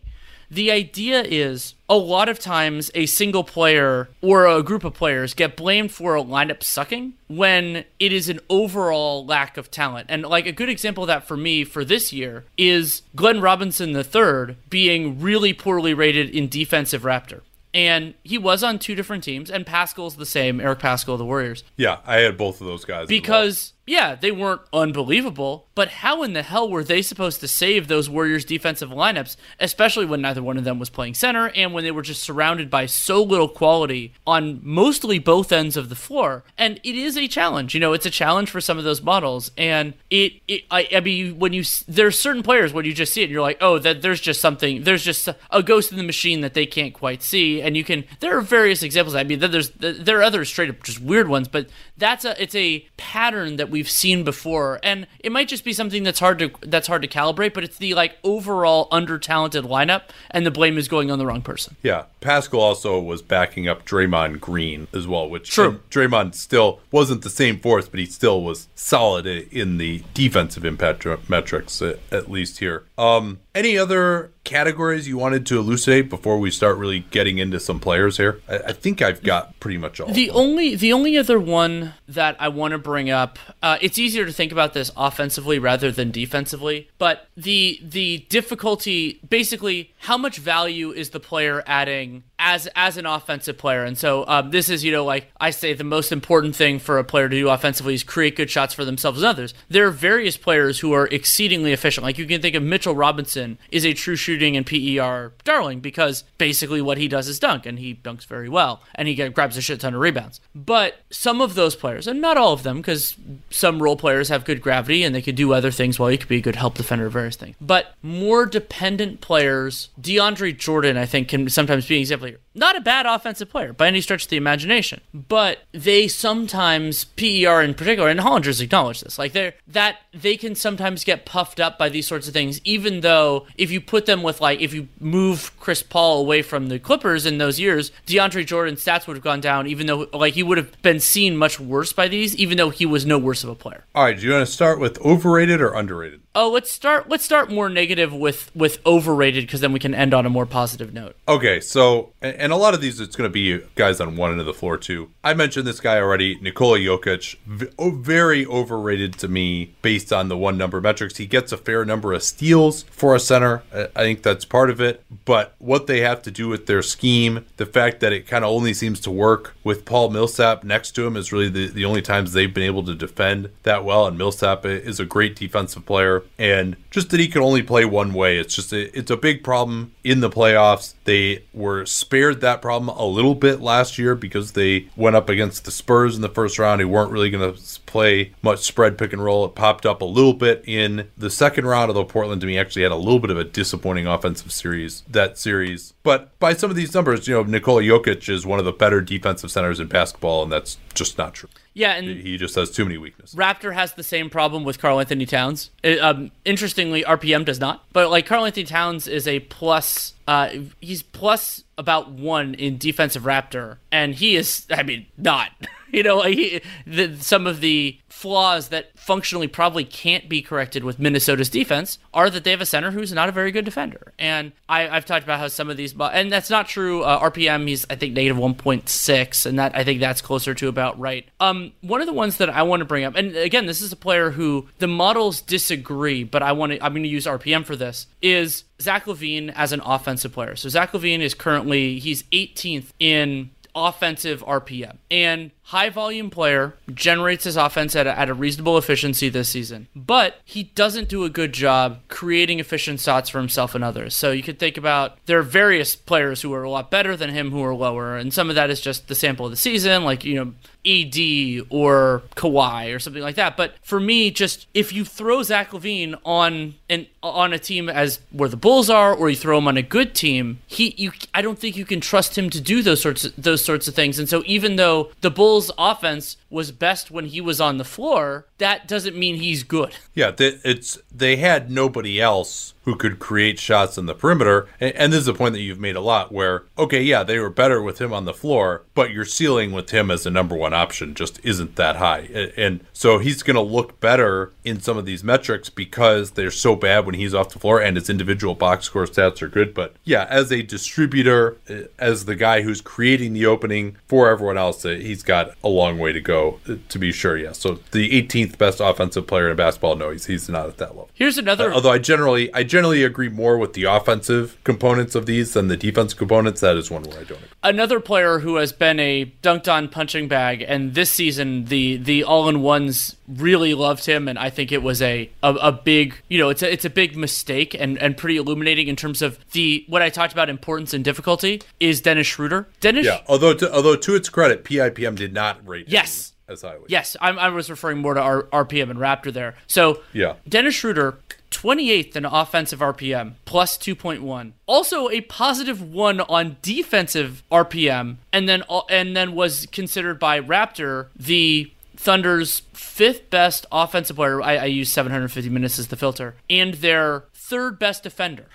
[0.49, 5.33] the idea is a lot of times a single player or a group of players
[5.33, 10.07] get blamed for a lineup sucking when it is an overall lack of talent.
[10.09, 13.95] And like a good example of that for me for this year is Glenn Robinson
[13.95, 17.41] III being really poorly rated in defensive Raptor.
[17.73, 21.25] And he was on two different teams, and Paschall's the same, Eric Paschall of the
[21.25, 21.63] Warriors.
[21.75, 23.07] Yeah, I had both of those guys.
[23.07, 27.87] Because yeah, they weren't unbelievable, but how in the hell were they supposed to save
[27.87, 31.85] those Warriors defensive lineups, especially when neither one of them was playing center and when
[31.85, 36.43] they were just surrounded by so little quality on mostly both ends of the floor?
[36.57, 37.73] And it is a challenge.
[37.73, 39.51] You know, it's a challenge for some of those models.
[39.57, 43.21] And it, it I, I mean, when you, there's certain players when you just see
[43.21, 46.03] it, and you're like, oh, that there's just something, there's just a ghost in the
[46.03, 47.61] machine that they can't quite see.
[47.61, 49.15] And you can, there are various examples.
[49.15, 52.55] I mean, there's, there are other straight up just weird ones, but that's a, it's
[52.55, 54.79] a pattern that we've seen before.
[54.81, 57.77] And it might just be something that's hard to, that's hard to calibrate, but it's
[57.77, 61.75] the like overall under talented lineup, and the blame is going on the wrong person.
[61.83, 62.05] Yeah.
[62.21, 65.79] Paschall also was backing up Draymond Green as well, which True.
[65.91, 71.05] Draymond still wasn't the same force, but he still was solid in the defensive impact
[71.29, 72.83] metrics, at least here.
[72.97, 77.79] Um, any other categories you wanted to elucidate before we start really getting into some
[77.79, 78.39] players here?
[78.47, 80.11] I, I think I've got pretty much all.
[80.11, 84.25] The only the only other one that I want to bring up, uh, it's easier
[84.25, 90.37] to think about this offensively rather than defensively, but the the difficulty, basically, how much
[90.37, 93.83] value is the player adding as as an offensive player.
[93.83, 96.97] And so um, this is, you know, like I say, the most important thing for
[96.99, 99.53] a player to do offensively is create good shots for themselves and others.
[99.69, 102.03] There are various players who are exceedingly efficient.
[102.03, 106.23] Like you can think of Mitchell Robinson is a true shooting and PER darling because
[106.37, 109.61] basically what he does is dunk, and he dunks very well, and he grabs a
[109.61, 110.39] shit ton of rebounds.
[110.53, 113.15] But some of those players, and not all of them, because
[113.49, 116.27] some role players have good gravity and they could do other things while you could
[116.27, 117.55] be a good help defender, various things.
[117.59, 122.39] But more dependent players, DeAndre Jordan, I think, can sometimes be an example here.
[122.57, 127.61] Not a bad offensive player by any stretch of the imagination, but they sometimes PER
[127.61, 131.77] in particular, and Hollinger's acknowledged this, like they're that they can sometimes get puffed up
[131.77, 134.87] by these sorts of things, even though if you put them with like if you
[134.99, 139.23] move Chris Paul away from the Clippers in those years, DeAndre Jordan's stats would have
[139.23, 142.57] gone down, even though like he would have been seen much worse by these, even
[142.57, 143.85] though he was no worse of a player.
[143.93, 146.21] All right, do you want to start with overrated or underrated?
[146.33, 147.09] Oh, let's start.
[147.09, 150.45] Let's start more negative with with overrated because then we can end on a more
[150.45, 151.15] positive note.
[151.27, 154.39] Okay, so and a lot of these it's going to be guys on one end
[154.39, 155.11] of the floor too.
[155.23, 160.57] I mentioned this guy already, Nikola Jokic, very overrated to me based on the one
[160.57, 161.17] number metrics.
[161.17, 163.63] He gets a fair number of steals for a center.
[163.73, 167.45] I think that's part of it, but what they have to do with their scheme,
[167.57, 171.05] the fact that it kind of only seems to work with Paul Millsap next to
[171.05, 174.07] him is really the, the only times they've been able to defend that well.
[174.07, 178.13] And Millsap is a great defensive player and just that he can only play one
[178.13, 178.37] way.
[178.37, 180.93] It's just a, it's a big problem in the playoffs.
[181.03, 185.65] They were spared that problem a little bit last year because they went up against
[185.65, 189.13] the Spurs in the first round who weren't really going to play much spread pick
[189.13, 189.45] and roll.
[189.45, 192.83] It popped up a little bit in the second round, although Portland to me actually
[192.83, 195.93] had a little bit of a disappointing offensive series that series.
[196.07, 199.01] But by some of these numbers, you know, Nikola Jokic is one of the better
[199.01, 201.49] defensive centers in basketball, and that's just not true.
[201.73, 203.35] Yeah, and he just has too many weaknesses.
[203.35, 205.69] Raptor has the same problem with Karl-Anthony Towns.
[205.83, 207.83] It, um, interestingly, RPM does not.
[207.91, 210.13] But like Karl-Anthony Towns is a plus.
[210.29, 214.65] Uh, he's plus about one in defensive Raptor, and he is.
[214.71, 215.51] I mean, not.
[215.91, 220.97] you know, he, the, some of the flaws that functionally probably can't be corrected with
[220.97, 224.13] Minnesota's defense are that they have a center who's not a very good defender.
[224.17, 227.03] And I, have talked about how some of these, and that's not true.
[227.03, 230.99] Uh, RPM, he's I think negative 1.6, and that I think that's closer to about
[230.99, 231.25] right.
[231.39, 233.91] Um, one of the ones that I want to bring up, and again, this is
[233.91, 236.83] a player who the models disagree, but I want to.
[236.83, 238.07] I'm going to use RPM for this.
[238.21, 240.55] Is Zach LaVine as an offensive player?
[240.55, 244.97] So Zach LaVine is currently he's 18th in offensive RPM.
[245.11, 249.85] And high volume player, generates his offense at a, at a reasonable efficiency this season,
[249.93, 254.15] but he doesn't do a good job creating efficient shots for himself and others.
[254.15, 257.31] So you could think about there are various players who are a lot better than
[257.31, 260.05] him who are lower, and some of that is just the sample of the season,
[260.05, 260.53] like, you know,
[260.87, 263.57] AD or Kawhi or something like that.
[263.57, 268.19] But for me, just if you throw Zach LaVine on an on a team as
[268.31, 271.41] where the Bulls are, or you throw him on a good team, he you I
[271.41, 274.17] don't think you can trust him to do those sorts of, those sorts of things.
[274.17, 278.47] And so even though the Bulls offense was best when he was on the floor,
[278.57, 279.95] that doesn't mean he's good.
[280.13, 284.65] Yeah, it's they had nobody else who could create shots in the perimeter.
[284.79, 287.37] And, and, this is a point that you've made a lot where, okay, yeah, they
[287.37, 290.55] were better with him on the floor, but your ceiling with him as a number
[290.55, 292.29] one option just isn't that high.
[292.33, 296.49] And, and so he's going to look better in some of these metrics because they're
[296.49, 299.73] so bad when he's off the floor and his individual box score stats are good.
[299.73, 304.57] But yeah, as a distributor, uh, as the guy who's creating the opening for everyone
[304.57, 307.37] else, uh, he's got a long way to go uh, to be sure.
[307.37, 307.51] Yeah.
[307.51, 311.09] So the 18th best offensive player in basketball, no, he's, he's not at that level.
[311.13, 311.73] Here's another.
[311.73, 315.67] although I generally, I generally generally agree more with the offensive components of these than
[315.67, 316.61] the defense components.
[316.61, 317.47] That is one where I don't agree.
[317.63, 322.23] Another player who has been a dunked on punching bag, and this season the the
[322.23, 326.15] all in ones really loved him, and I think it was a, a, a big
[326.29, 329.39] you know it's a it's a big mistake and and pretty illuminating in terms of
[329.53, 332.67] the what I talked about importance and difficulty is Dennis Schroeder.
[332.79, 336.33] Dennis, Yeah, although to, although to its credit, PIPM did not rate him Yes.
[336.47, 336.85] as highly.
[336.89, 339.55] Yes, I'm, I was referring more to R- RPM and Raptor there.
[339.67, 340.35] So, Yeah.
[340.47, 341.17] Dennis Schroeder,
[341.57, 344.51] 28th in offensive RPM, plus 2.1.
[344.67, 351.07] Also a positive one on defensive RPM, and then and then was considered by Raptor
[351.15, 354.39] the Thunder's fifth best offensive player.
[354.39, 358.45] I, I use 750 minutes as the filter, and their third best defender,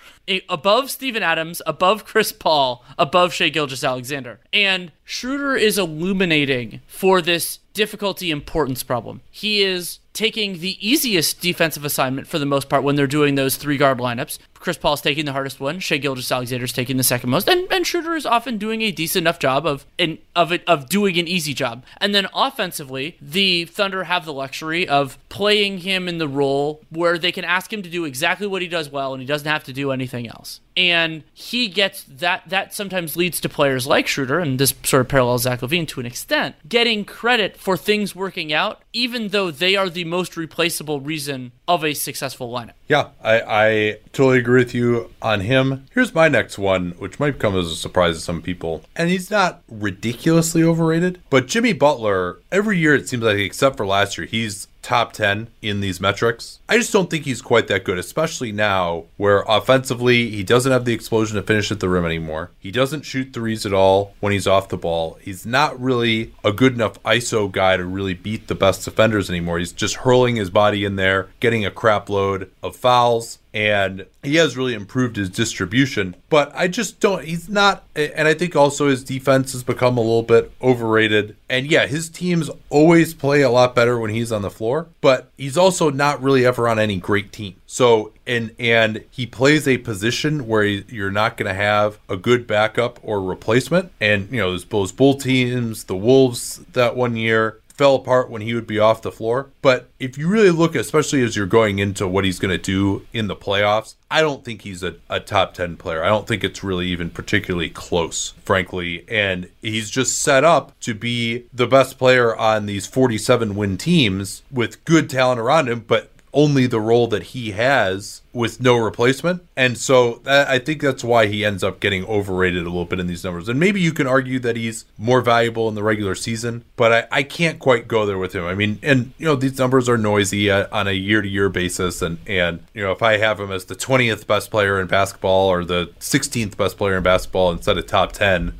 [0.49, 4.39] above Steven Adams, above Chris Paul, above Shai Gilgeous-Alexander.
[4.51, 9.21] And Schroeder is illuminating for this difficulty importance problem.
[9.31, 13.55] He is taking the easiest defensive assignment for the most part when they're doing those
[13.55, 14.37] three guard lineups.
[14.53, 15.79] Chris Paul's taking the hardest one.
[15.79, 19.39] Shai Gilgeous-Alexander's taking the second most, and, and Schroeder is often doing a decent enough
[19.39, 21.83] job of in, of it of doing an easy job.
[21.97, 27.17] And then offensively, the Thunder have the luxury of playing him in the role where
[27.17, 29.63] they can ask him to do exactly what he does well, and he doesn't have
[29.65, 30.61] to do anything else.
[30.75, 32.43] And he gets that.
[32.47, 35.99] That sometimes leads to players like Schroeder, and this sort of parallels Zach LaVine to
[35.99, 40.99] an extent, getting credit for things working out, even though they are the most replaceable
[40.99, 42.73] reason of a successful lineup.
[42.87, 45.85] Yeah, I, I totally agree with you on him.
[45.93, 48.83] Here's my next one, which might come as a surprise to some people.
[48.95, 53.85] And he's not ridiculously overrated, but Jimmy Butler, every year it seems like, except for
[53.85, 56.59] last year, he's top 10 in these metrics.
[56.69, 60.85] I just don't think he's quite that good, especially now where offensively he doesn't have
[60.85, 62.51] the explosion to finish at the rim anymore.
[62.59, 65.17] He doesn't shoot threes at all when he's off the ball.
[65.21, 69.59] He's not really a good enough ISO guy to really beat the best defenders anymore.
[69.59, 74.35] He's just hurling his body in there, getting a crap load of fouls and he
[74.35, 78.87] has really improved his distribution but i just don't he's not and i think also
[78.87, 81.35] his defense has become a little bit overrated.
[81.49, 85.29] And yeah his teams always play a lot better when he's on the floor but
[85.37, 87.55] he's also not really ever on any great team.
[87.67, 92.15] So and and he plays a position where he, you're not going to have a
[92.15, 93.91] good backup or replacement.
[93.99, 98.41] And you know those, those bull teams the wolves that one year fell apart when
[98.41, 99.49] he would be off the floor.
[99.61, 103.05] But if you really look, especially as you're going into what he's going to do
[103.11, 106.01] in the playoffs, I don't think he's a, a top 10 player.
[106.01, 109.03] I don't think it's really even particularly close, frankly.
[109.09, 114.43] And he's just set up to be the best player on these 47 win teams
[114.49, 119.45] with good talent around him, but only the role that he has with no replacement.
[119.55, 122.99] And so that, I think that's why he ends up getting overrated a little bit
[122.99, 123.47] in these numbers.
[123.47, 127.19] And maybe you can argue that he's more valuable in the regular season, but I,
[127.19, 128.45] I can't quite go there with him.
[128.45, 131.49] I mean, and, you know, these numbers are noisy uh, on a year to year
[131.49, 132.01] basis.
[132.01, 135.49] And, and, you know, if I have him as the 20th best player in basketball
[135.49, 138.57] or the 16th best player in basketball instead of top 10,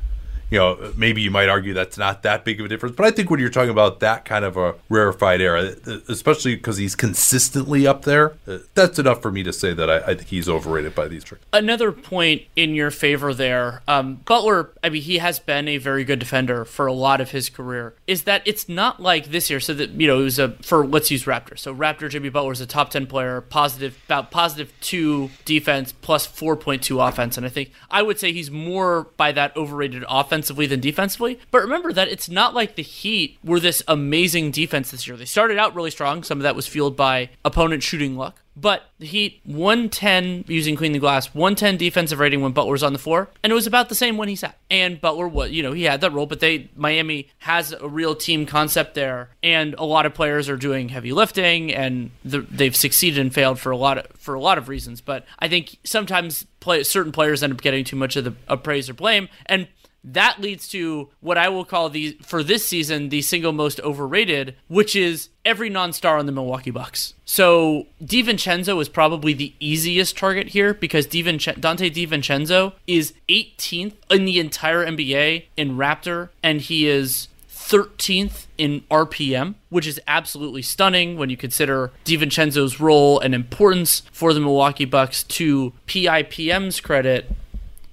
[0.50, 2.94] you know, maybe you might argue that's not that big of a difference.
[2.96, 5.74] But I think when you're talking about that kind of a rarefied era,
[6.08, 8.34] especially because he's consistently up there,
[8.74, 11.44] that's enough for me to say that I, I think he's overrated by these tricks.
[11.52, 16.04] Another point in your favor there, um, Butler, I mean, he has been a very
[16.04, 19.60] good defender for a lot of his career, is that it's not like this year.
[19.60, 21.58] So that, you know, it was a, for, let's use Raptor.
[21.58, 26.26] So Raptor Jimmy Butler is a top 10 player, positive, about positive two defense, plus
[26.26, 27.36] 4.2 offense.
[27.36, 31.38] And I think I would say he's more by that overrated offensively than defensively.
[31.52, 35.16] But remember that it's not like the Heat were this amazing defense this year.
[35.16, 36.24] They started out really strong.
[36.24, 38.40] Some of that was fueled by opponent shooting luck.
[38.56, 42.92] But the Heat 110 using clean the glass, 110 defensive rating when Butler was on
[42.92, 44.56] the floor, and it was about the same when he sat.
[44.70, 48.14] And Butler was, you know, he had that role, but they Miami has a real
[48.14, 52.76] team concept there, and a lot of players are doing heavy lifting, and the, they've
[52.76, 55.00] succeeded and failed for a lot of for a lot of reasons.
[55.00, 58.88] But I think sometimes play, certain players end up getting too much of the praise
[58.88, 59.66] or blame, and
[60.04, 64.54] that leads to what I will call the for this season the single most overrated,
[64.68, 67.14] which is every non-star on the Milwaukee Bucks.
[67.24, 74.24] So DiVincenzo is probably the easiest target here because DiVincenzo, Donte DiVincenzo is 18th in
[74.26, 81.16] the entire NBA in Raptor, and he is 13th in RPM, which is absolutely stunning
[81.16, 85.22] when you consider DiVincenzo's role and importance for the Milwaukee Bucks.
[85.24, 87.30] To PIPM's credit,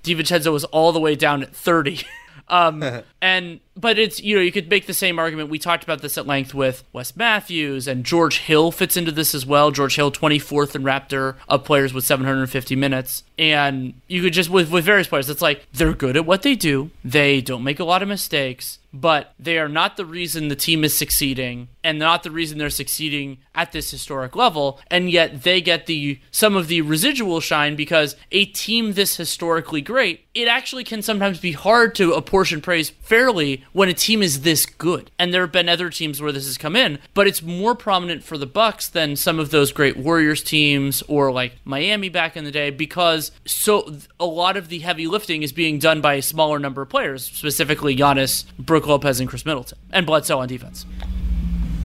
[0.04, 2.02] DiVincenzo was all the way down at 30.
[2.48, 5.50] um, and but it's you know you could make the same argument.
[5.50, 9.36] We talked about this at length with Wes Matthews and George Hill fits into this
[9.36, 9.72] as well.
[9.72, 14.72] George Hill, 24th in Raptor of players with 750 minutes, and you could just with
[14.72, 15.30] with various players.
[15.30, 16.92] It's like they're good at what they do.
[17.06, 20.84] They don't make a lot of mistakes but they are not the reason the team
[20.84, 25.62] is succeeding and not the reason they're succeeding at this historic level and yet they
[25.62, 30.84] get the some of the residual shine because a team this historically great it actually
[30.84, 35.34] can sometimes be hard to apportion praise fairly when a team is this good and
[35.34, 38.38] there have been other teams where this has come in but it's more prominent for
[38.38, 42.52] the bucks than some of those great warriors teams or like miami back in the
[42.52, 46.58] day because so a lot of the heavy lifting is being done by a smaller
[46.58, 50.86] number of players specifically Giannis, Brook Lopez and Khris Middleton and Bledsoe on defense.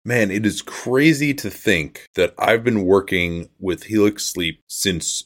[0.06, 5.26] Man, it is crazy to think that I've been working with Helix Sleep since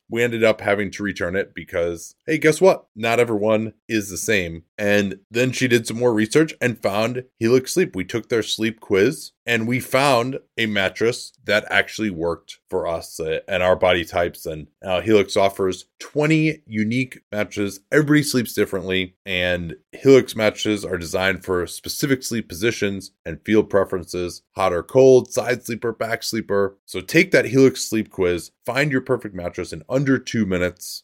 [0.11, 2.85] We ended up having to return it because, hey, guess what?
[2.95, 4.63] Not everyone is the same.
[4.77, 7.95] And then she did some more research and found Helix Sleep.
[7.95, 13.19] We took their sleep quiz and we found a mattress that actually worked for us
[13.19, 14.45] uh, and our body types.
[14.45, 17.81] And uh, Helix offers 20 unique mattresses.
[17.91, 24.41] Everybody sleeps differently, and Helix mattresses are designed for specific sleep positions and field preferences
[24.55, 26.77] hot or cold, side sleeper, back sleeper.
[26.85, 31.03] So take that Helix sleep quiz, find your perfect mattress in under two minutes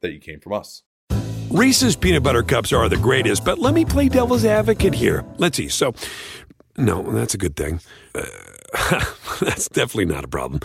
[0.00, 0.82] that you came from us.
[1.50, 5.24] Reese's peanut butter cups are the greatest, but let me play devil's advocate here.
[5.38, 5.68] Let's see.
[5.68, 5.94] So,
[6.76, 7.80] no, that's a good thing.
[8.14, 8.24] Uh,
[9.40, 10.60] that's definitely not a problem.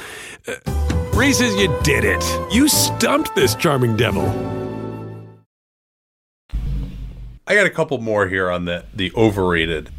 [0.48, 0.56] Uh,
[1.14, 2.24] Reese's, you did it.
[2.52, 4.26] You stumped this charming devil.
[7.48, 9.90] I got a couple more here on the the overrated.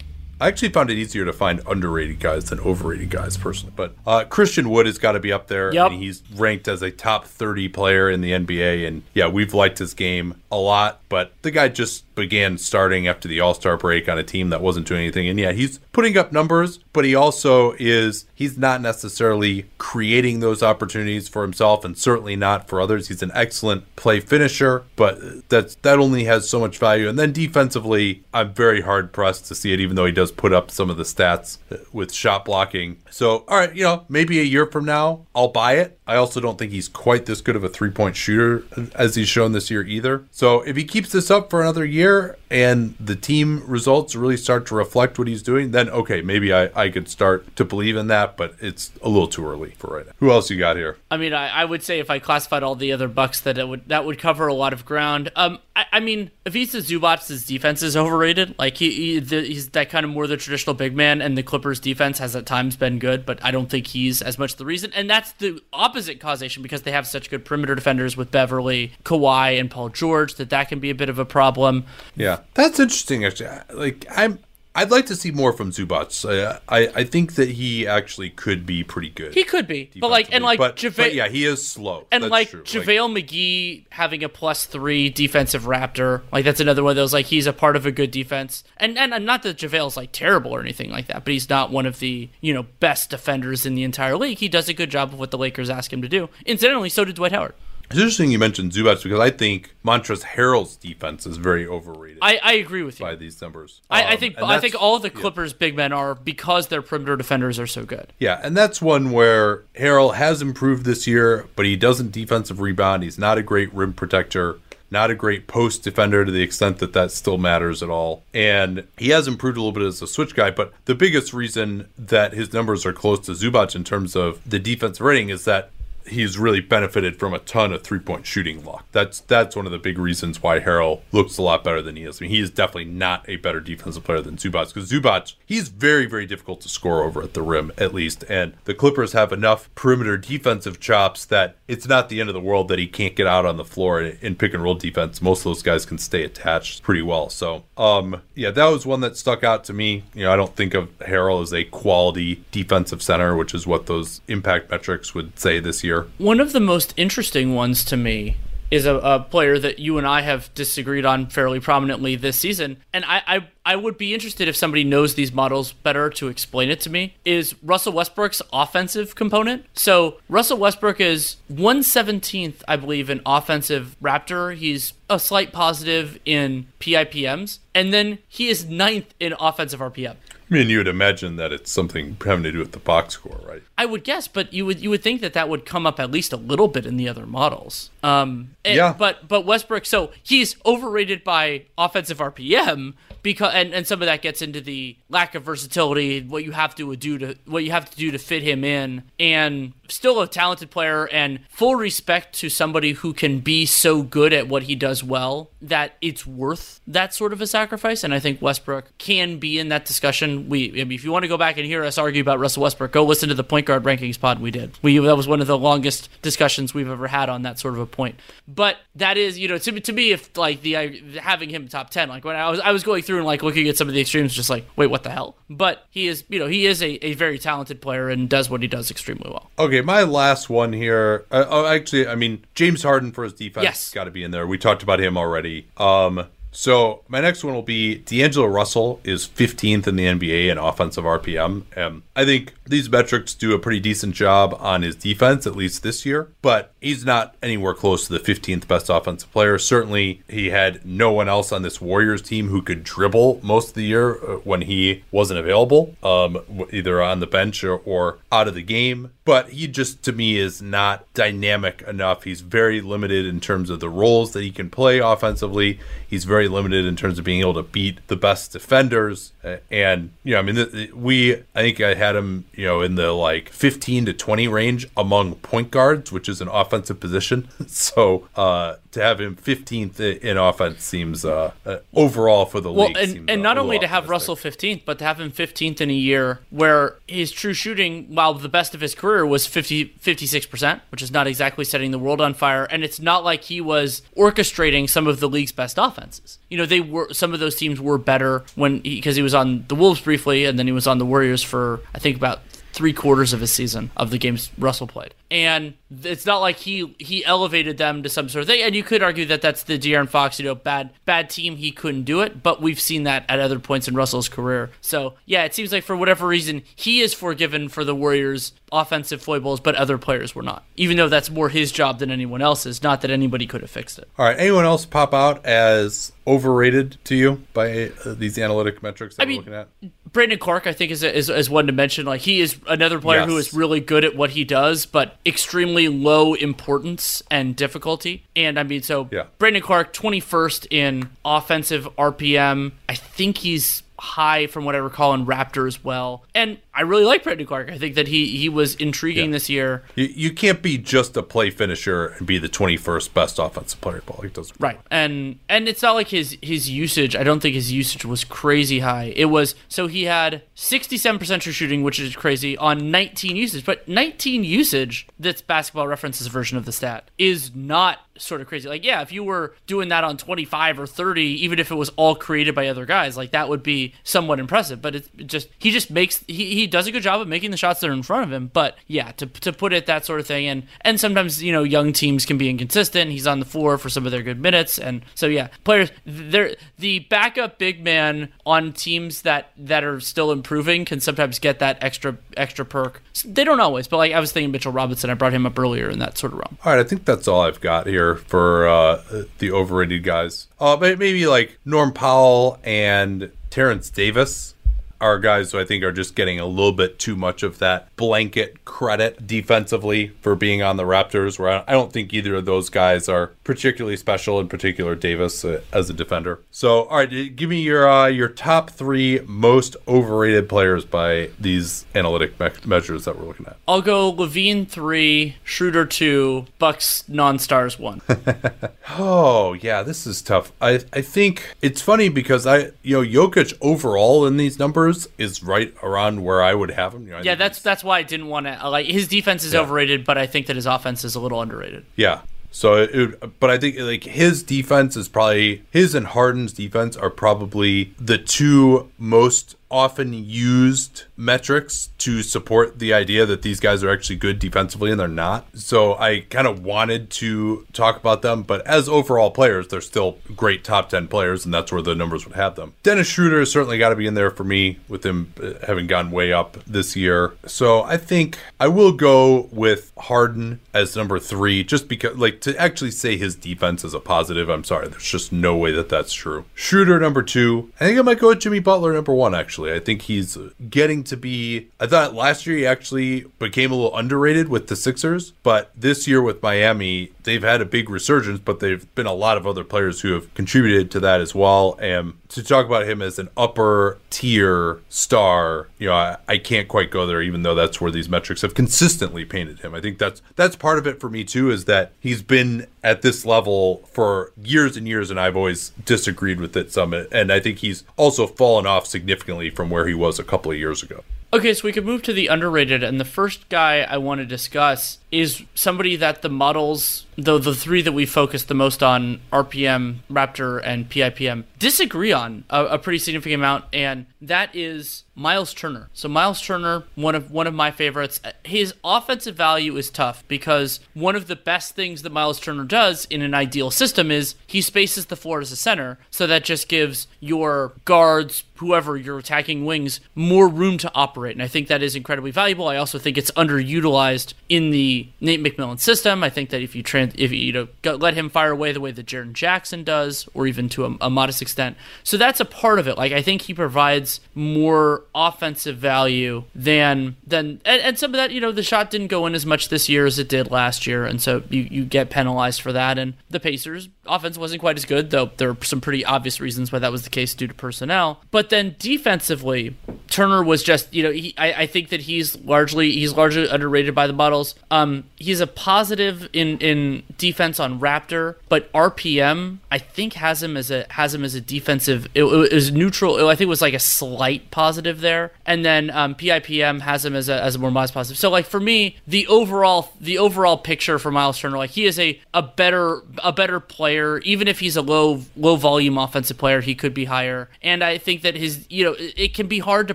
[0.42, 3.72] I actually found it easier to find underrated guys than overrated guys personally.
[3.76, 5.72] But uh, Christian Wood has got to be up there.
[5.72, 5.92] Yep.
[5.92, 8.88] He's ranked as a top 30 player in the NBA.
[8.88, 11.00] And yeah, we've liked his game a lot.
[11.12, 14.62] But the guy just began starting after the All Star break on a team that
[14.62, 15.28] wasn't doing anything.
[15.28, 20.62] And yeah, he's putting up numbers, but he also is, he's not necessarily creating those
[20.62, 23.08] opportunities for himself and certainly not for others.
[23.08, 27.10] He's an excellent play finisher, but that's, that only has so much value.
[27.10, 30.54] And then defensively, I'm very hard pressed to see it, even though he does put
[30.54, 31.58] up some of the stats
[31.92, 32.96] with shot blocking.
[33.10, 35.98] So, all right, you know, maybe a year from now, I'll buy it.
[36.06, 39.28] I also don't think he's quite this good of a three point shooter as he's
[39.28, 40.24] shown this year either.
[40.30, 44.66] So, if he keeps this up for another year and the team results really start
[44.66, 48.08] to reflect what he's doing, then okay, maybe I, I could start to believe in
[48.08, 50.12] that, but it's a little too early for right now.
[50.18, 50.98] Who else you got here?
[51.10, 53.66] I mean, I, I would say if I classified all the other Bucks, that it
[53.66, 55.32] would that would cover a lot of ground.
[55.34, 58.54] Um, I, I mean, Ivica Zubac's defense is overrated.
[58.58, 61.42] Like he, he the, he's that kind of more the traditional big man, and the
[61.42, 64.66] Clippers' defense has at times been good, but I don't think he's as much the
[64.66, 64.92] reason.
[64.94, 69.58] And that's the opposite causation because they have such good perimeter defenders with Beverley, Kawhi,
[69.58, 71.84] and Paul George that that can be a bit of a problem.
[72.16, 73.24] Yeah, that's interesting.
[73.24, 74.38] Actually, like I'm.
[74.74, 76.24] I'd like to see more from Zubac.
[76.24, 79.34] Uh, I I think that he actually could be pretty good.
[79.34, 82.06] He could be, but like and like but, Java- but yeah, he is slow.
[82.10, 82.62] and That's like true.
[82.62, 87.12] JaVale McGee having a plus three defensive Raptor, like that's another one of those.
[87.12, 90.10] Like he's a part of a good defense, and and, and not that JaVale's like
[90.10, 93.66] terrible or anything like that, but he's not one of the you know best defenders
[93.66, 94.38] in the entire league.
[94.38, 96.30] He does a good job of what the Lakers ask him to do.
[96.46, 97.52] Incidentally, so did Dwight Howard.
[97.92, 102.40] It's interesting you mentioned Zubac because I think Montrezl Harrell's defense is very overrated I,
[102.42, 103.04] I agree with you.
[103.06, 103.82] by these numbers.
[103.90, 107.16] I, I Um, think I think all the Clippers big men are because their perimeter
[107.16, 108.12] defenders are so good.
[108.18, 113.02] Yeah, and that's one where Harrell has improved this year, but he doesn't defensive rebound.
[113.02, 114.58] He's not a great rim protector,
[114.90, 118.22] not a great post defender to the extent that that still matters at all.
[118.32, 121.88] And he has improved a little bit as a switch guy, but the biggest reason
[121.98, 125.70] that his numbers are close to Zubac in terms of the defensive rating is that
[126.06, 128.86] he's really benefited from a ton of three point shooting luck.
[128.92, 132.04] That's that's one of the big reasons why Harrell looks a lot better than he
[132.04, 132.20] is.
[132.20, 135.68] I mean, he is definitely not a better defensive player than Zubac because Zubac he's
[135.68, 139.32] very very difficult to score over at the rim at least, and the Clippers have
[139.32, 143.16] enough perimeter defensive chops that it's not the end of the world that he can't
[143.16, 145.22] get out on the floor in, in pick and roll defense.
[145.22, 147.28] Most of those guys can stay attached pretty well.
[147.28, 150.04] So um yeah, that was one that stuck out to me.
[150.14, 153.86] You know, I don't think of Harrell as a quality defensive center, which is what
[153.86, 155.91] those impact metrics would say this year.
[156.18, 158.36] One of the most interesting ones to me
[158.72, 162.78] is a, a player that you and I have disagreed on fairly prominently this season,
[162.90, 166.70] and I, I I would be interested if somebody knows these models better to explain
[166.70, 167.14] it to me.
[167.24, 169.66] Is Russell Westbrook's offensive component?
[169.74, 174.56] So Russell Westbrook is 117th, I believe, in offensive Raptor.
[174.56, 180.16] He's a slight positive in PIPMs, and then he is ninth in offensive RPM.
[180.52, 183.40] I mean, you would imagine that it's something having to do with the box score,
[183.46, 183.62] right?
[183.78, 186.10] I would guess, but you would you would think that that would come up at
[186.10, 187.88] least a little bit in the other models.
[188.02, 188.94] Um, and- Yeah.
[188.96, 192.92] But but Westbrook, so he's overrated by offensive RPM
[193.22, 196.74] because and, and some of that gets into the lack of versatility, what you have
[196.74, 200.26] to do to what you have to do to fit him in, and still a
[200.26, 204.74] talented player and full respect to somebody who can be so good at what he
[204.74, 208.02] does well that it's worth that sort of a sacrifice.
[208.02, 210.48] And I think Westbrook can be in that discussion.
[210.48, 212.62] We, I mean, if you want to go back and hear us argue about Russell
[212.62, 214.78] Westbrook, go listen to the point guard rankings pod we did.
[214.82, 217.80] We that was one of the longest discussions we've ever had on that sort of
[217.80, 218.18] a point.
[218.48, 222.08] But that is, you know, to, to me, if like the having him top ten,
[222.08, 224.00] like when I was I was going through and like looking at some of the
[224.00, 225.36] extremes, just like wait, what the hell?
[225.50, 228.62] But he is, you know, he is a, a very talented player and does what
[228.62, 229.50] he does extremely well.
[229.58, 231.24] Okay, my last one here.
[231.30, 233.90] Uh, oh, actually, I mean James Harden for his defense Yes.
[233.92, 234.46] got to be in there.
[234.46, 235.68] We talked about him already.
[235.76, 240.58] Um, so my next one will be D'Angelo Russell is 15th in the NBA in
[240.58, 241.76] offensive RPM.
[241.76, 245.82] Um, I think these metrics do a pretty decent job on his defense, at least
[245.82, 246.28] this year.
[246.42, 249.58] But he's not anywhere close to the 15th best offensive player.
[249.58, 253.74] Certainly, he had no one else on this Warriors team who could dribble most of
[253.74, 256.38] the year uh, when he wasn't available, um,
[256.70, 259.10] either on the bench or, or out of the game.
[259.24, 262.24] But he just, to me, is not dynamic enough.
[262.24, 265.78] He's very limited in terms of the roles that he can play offensively.
[266.08, 269.32] He's very limited in terms of being able to beat the best defenders.
[269.70, 272.80] And, you know, I mean, th- th- we, I think I had him, you know,
[272.80, 277.48] in the like 15 to 20 range among point guards, which is an offensive position.
[277.66, 282.88] so uh, to have him 15th in offense seems uh, uh, overall for the Well,
[282.88, 282.96] league.
[282.96, 284.08] and, and not only to have.
[284.08, 288.34] Russell 15th, but to have him 15th in a year where his true shooting, while
[288.34, 292.20] the best of his career was 50, 56%, which is not exactly setting the world
[292.20, 292.64] on fire.
[292.64, 296.31] And it's not like he was orchestrating some of the league's best offenses.
[296.48, 299.64] You know, they were, some of those teams were better when, because he was on
[299.68, 302.40] the Wolves briefly, and then he was on the Warriors for, I think, about
[302.72, 305.14] three quarters of his season of the games Russell played.
[305.30, 308.62] And it's not like he he elevated them to some sort of thing.
[308.62, 311.56] And you could argue that that's the De'Aaron Fox, you know, bad bad team.
[311.56, 314.70] He couldn't do it, but we've seen that at other points in Russell's career.
[314.80, 319.22] So yeah, it seems like for whatever reason he is forgiven for the Warriors' offensive
[319.22, 320.64] foibles, but other players were not.
[320.76, 322.82] Even though that's more his job than anyone else's.
[322.82, 324.08] Not that anybody could have fixed it.
[324.18, 324.38] All right.
[324.38, 329.26] Anyone else pop out as overrated to you by uh, these analytic metrics that I
[329.26, 329.68] we're mean, looking at?
[330.12, 332.04] Brandon Clarke, I think, is, is is one to mention.
[332.06, 333.48] Like he is another player who Yes.
[333.48, 338.24] is really good at what he does, but extremely low importance and difficulty.
[338.36, 339.24] And I mean, so Yeah.
[339.38, 342.72] Brandon Clarke, twenty first in offensive RPM.
[342.88, 346.24] I think he's high from what I recall in Raptor as well.
[346.34, 347.70] And I really like Brandon Clarke.
[347.70, 349.32] I think that he he was intriguing Yeah.
[349.32, 349.82] this year.
[349.94, 354.02] You, you can't be just a play finisher and be the 21st best offensive player.
[354.06, 354.24] Paul.
[354.24, 354.56] It doesn't.
[354.58, 354.80] Right.
[354.90, 358.78] And and it's not like his his usage, I don't think his usage was crazy
[358.80, 359.12] high.
[359.14, 363.86] It was so he had 67% true shooting, which is crazy on 19 usage, but
[363.88, 368.68] 19 usage that's basketball references version of the stat is not sort of crazy.
[368.68, 371.88] Like, yeah, if you were doing that on 25 or 30, even if it was
[371.96, 374.80] all created by other guys, like that would be somewhat impressive.
[374.80, 377.56] But it's just he just makes he, he does a good job of making the
[377.56, 378.50] shots that are in front of him.
[378.52, 381.62] But yeah, to to put it that sort of thing, and and sometimes you know
[381.62, 383.10] young teams can be inconsistent.
[383.10, 386.56] He's on the floor for some of their good minutes, and so yeah, players they're
[386.78, 391.78] the backup big man on teams that that are still improving can sometimes get that
[391.80, 393.02] extra extra perk.
[393.24, 395.88] They don't always, but like I was thinking Mitchell Robinson, I brought him up earlier
[395.88, 396.58] in that sort of realm.
[396.64, 399.02] All right, I think that's all I've got here for uh,
[399.38, 400.48] the overrated guys.
[400.60, 404.54] Uh, maybe like Norm Powell and Terence Davis
[405.02, 407.94] are guys who I think are just getting a little bit too much of that
[407.96, 412.70] blanket credit defensively for being on the Raptors, where I don't think either of those
[412.70, 416.40] guys are particularly special, in particular Davis uh, as a defender.
[416.52, 421.84] So, all right, give me your uh, your top three most overrated players by these
[421.94, 423.56] analytic me- measures that we're looking at.
[423.66, 428.02] I'll go LaVine three, Schroeder two, Bucks non-stars one.
[428.90, 430.52] oh yeah, this is tough.
[430.60, 435.42] I I think it's funny because I you know Jokic overall in these numbers is
[435.42, 437.06] right around where I would have him.
[437.06, 439.54] You know, yeah, that's that's why I didn't want to uh, like his defense is
[439.54, 439.60] yeah.
[439.60, 441.84] overrated, but I think that his offense is a little underrated.
[441.96, 442.22] Yeah.
[442.54, 447.08] So, it, but I think like his defense is probably his and Harden's defense are
[447.08, 453.90] probably the two most often used metrics to support the idea that these guys are
[453.90, 455.46] actually good defensively and they're not.
[455.54, 460.18] So I kind of wanted to talk about them, but as overall players, they're still
[460.34, 462.74] great top 10 players, and that's where the numbers would have them.
[462.82, 465.86] Dennis Schroeder has certainly got to be in there for me with him uh, having
[465.86, 467.34] gone way up this year.
[467.46, 472.56] So I think I will go with Harden as number three, just because, like, to
[472.58, 476.12] actually say his defense is a positive, I'm sorry, there's just no way that that's
[476.12, 476.44] true.
[476.54, 477.70] Schroeder number two.
[477.78, 479.74] I think I might go with Jimmy Butler number one, actually actually.
[479.74, 480.38] I think he's
[480.70, 481.68] getting to be.
[481.80, 486.06] I thought last year he actually became a little underrated with the Sixers, but this
[486.06, 489.64] year with Miami, they've had a big resurgence, but they've been a lot of other
[489.64, 491.78] players who have contributed to that as well.
[491.80, 496.68] And to talk about him as an upper tier star, you know, I, I, can't
[496.68, 499.74] quite go there, even though that's where these metrics have consistently painted him.
[499.74, 503.02] I think that's that's part of it for me too, is that he's been at
[503.02, 506.92] this level for years and years, and I've always disagreed with it some.
[506.92, 510.58] And I think he's also fallen off significantly from where he was a couple of
[510.58, 511.04] years ago ago
[511.34, 514.26] Okay, so we could move to the underrated, and the first guy I want to
[514.26, 519.20] discuss is somebody that the models, though the three that we focus the most on,
[519.32, 525.52] RPM, Raptor, and PIPM, disagree on a, a pretty significant amount, and that is Miles
[525.52, 525.90] Turner.
[525.92, 528.20] So Miles Turner, one of one of my favorites.
[528.44, 533.04] His offensive value is tough because one of the best things that Miles Turner does
[533.06, 536.68] in an ideal system is he spaces the floor as a center, so that just
[536.68, 541.21] gives your guards, whoever you're attacking wings, more room to operate.
[541.30, 542.68] And I think that is incredibly valuable.
[542.68, 546.24] I also think it's underutilized in the Nate McMillan system.
[546.24, 548.92] I think that if you trans, if you, know let him fire away the way
[548.92, 552.78] that Jaren Jackson does, or even to a, a modest extent, so that's a part
[552.78, 552.98] of it.
[552.98, 558.30] Like I think he provides more offensive value than than and, and some of that.
[558.30, 560.86] You know, the shot didn't go in as much this year as it did last
[560.86, 562.98] year, and so you you get penalized for that.
[562.98, 566.72] And the Pacers offense wasn't quite as good, though there are some pretty obvious reasons
[566.72, 568.20] why that was the case due to personnel.
[568.30, 569.76] But then defensively,
[570.08, 573.94] Turner was just, you know, he, I, I think that he's largely he's largely underrated
[573.94, 574.54] by the models.
[574.70, 580.56] Um, he's a positive in in defense on Raptor, but RPM I think has him
[580.56, 582.06] as a has him as a defensive.
[582.14, 583.28] It, it was neutral.
[583.28, 587.14] I think it was like a slight positive there, and then um, PIPM has him
[587.14, 588.18] as a as a more modest positive.
[588.18, 591.98] So like for me, the overall the overall picture for Miles Turner, like he is
[591.98, 594.18] a a better a better player.
[594.18, 597.48] Even if he's a low low volume offensive player, he could be higher.
[597.62, 599.94] And I think that his you know it can be hard to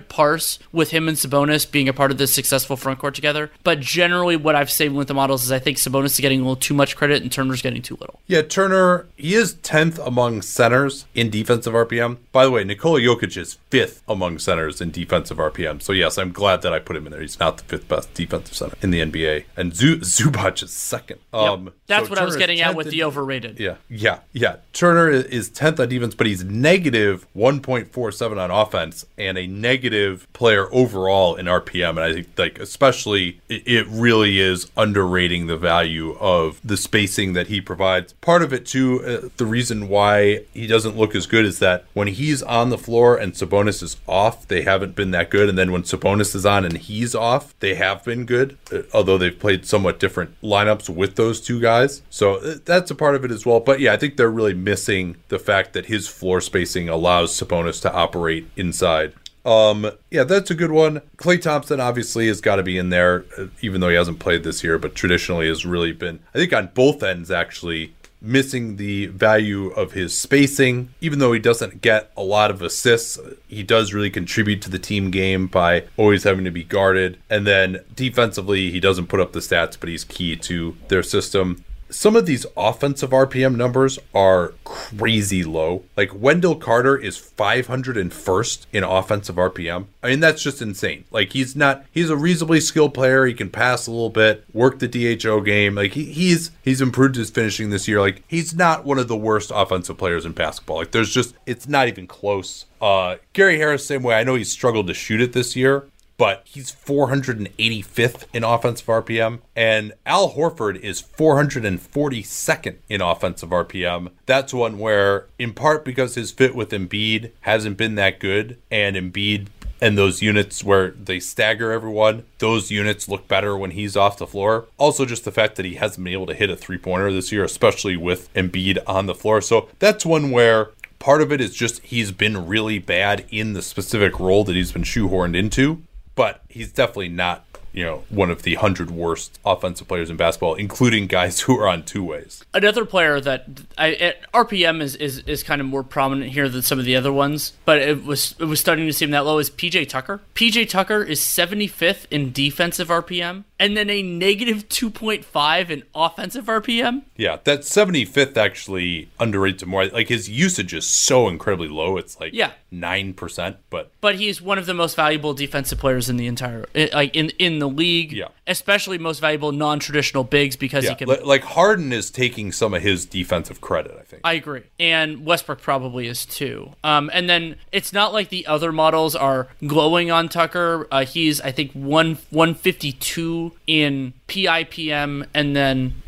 [0.00, 3.50] parse with him and Sabonis being a part of this successful front court together.
[3.64, 6.42] But generally, what I've seen with the models is I think Sabonis is getting a
[6.42, 8.20] little too much credit and Turner's getting too little.
[8.26, 12.18] Yeah, Turner he is tenth among centers in defensive RPM.
[12.32, 15.82] By the way, Nikola Jokic is fifth among centers in defensive RPM.
[15.82, 17.20] So yes, I'm glad that I put him in there.
[17.20, 21.20] He's not the fifth best defensive center in the NBA, and Zubac is second.
[21.32, 21.42] Yep.
[21.42, 23.58] Um, That's so what Turner I was getting at with the overrated.
[23.58, 24.56] Yeah, yeah, yeah.
[24.72, 30.72] Turner is 10th on defense, but he's negative 1.47 on offense and a negative player
[30.88, 31.90] overall in RPM.
[31.90, 37.48] And I think, like, especially, it really is underrating the value of the spacing that
[37.48, 38.14] he provides.
[38.14, 41.84] Part of it, too, uh, the reason why he doesn't look as good is that
[41.92, 45.48] when he's on the floor and Sabonis is off, they haven't been that good.
[45.48, 49.18] And then when Sabonis is on and he's off, they have been good, uh, although
[49.18, 52.02] they've played somewhat different lineups with those two guys.
[52.08, 53.60] So uh, that's a part of it as well.
[53.60, 57.82] But yeah, I think they're really missing the fact that his floor spacing allows Sabonis
[57.82, 59.12] to operate inside.
[59.44, 61.00] Um, yeah, that's a good one.
[61.16, 64.44] Klay Thompson obviously has got to be in there, uh, even though he hasn't played
[64.44, 69.06] this year, but traditionally has really been, I think, on both ends actually missing the
[69.06, 70.92] value of his spacing.
[71.00, 74.78] Even though he doesn't get a lot of assists, he does really contribute to the
[74.78, 77.18] team game by always having to be guarded.
[77.30, 81.64] And then defensively, he doesn't put up the stats, but he's key to their system
[81.90, 85.84] some of these offensive RPM numbers are crazy low.
[85.96, 89.86] Like Wendell Carter is 501st in offensive RPM.
[90.02, 91.04] I mean, that's just insane.
[91.10, 93.26] Like he's not, he's a reasonably skilled player.
[93.26, 95.74] He can pass a little bit, work the DHO game.
[95.74, 98.00] Like he, he's, he's improved his finishing this year.
[98.00, 100.78] Like he's not one of the worst offensive players in basketball.
[100.78, 102.66] Like there's just, it's not even close.
[102.80, 104.14] Uh, Gary Harris, same way.
[104.14, 105.88] I know he's struggled to shoot it this year,
[106.18, 109.38] but he's 485th in offensive RPM.
[109.56, 114.10] And Al Horford is 442nd in offensive RPM.
[114.26, 118.96] That's one where, in part because his fit with Embiid hasn't been that good, and
[118.96, 119.46] Embiid
[119.80, 124.26] and those units where they stagger everyone, those units look better when he's off the
[124.26, 124.66] floor.
[124.76, 127.30] Also, just the fact that he hasn't been able to hit a three pointer this
[127.30, 129.40] year, especially with Embiid on the floor.
[129.40, 133.62] So that's one where part of it is just he's been really bad in the
[133.62, 135.82] specific role that he's been shoehorned into
[136.18, 140.54] but he's definitely not you know one of the hundred worst offensive players in basketball,
[140.54, 142.44] including guys who are on two ways.
[142.54, 143.46] Another player that
[143.76, 147.12] I, RPM is, is is kind of more prominent here than some of the other
[147.12, 149.38] ones, but it was it was starting to seem that low.
[149.38, 150.20] Is PJ Tucker?
[150.34, 157.02] PJ Tucker is 75th in defensive RPM and then a negative 2.5 in offensive RPM.
[157.16, 159.86] Yeah, that 75th actually underrated him more.
[159.86, 161.96] Like his usage is so incredibly low.
[161.96, 162.52] It's like yeah.
[162.72, 167.16] 9%, but but he's one of the most valuable defensive players in the entire like
[167.16, 168.12] in in the league.
[168.12, 168.28] Yeah.
[168.46, 170.90] Especially most valuable non-traditional bigs because yeah.
[170.90, 174.22] he can like Harden is taking some of his defensive credit, I think.
[174.24, 174.62] I agree.
[174.78, 176.72] And Westbrook probably is too.
[176.84, 180.86] Um and then it's not like the other models are glowing on Tucker.
[180.90, 186.02] Uh, he's I think 1 152 in PIPM and then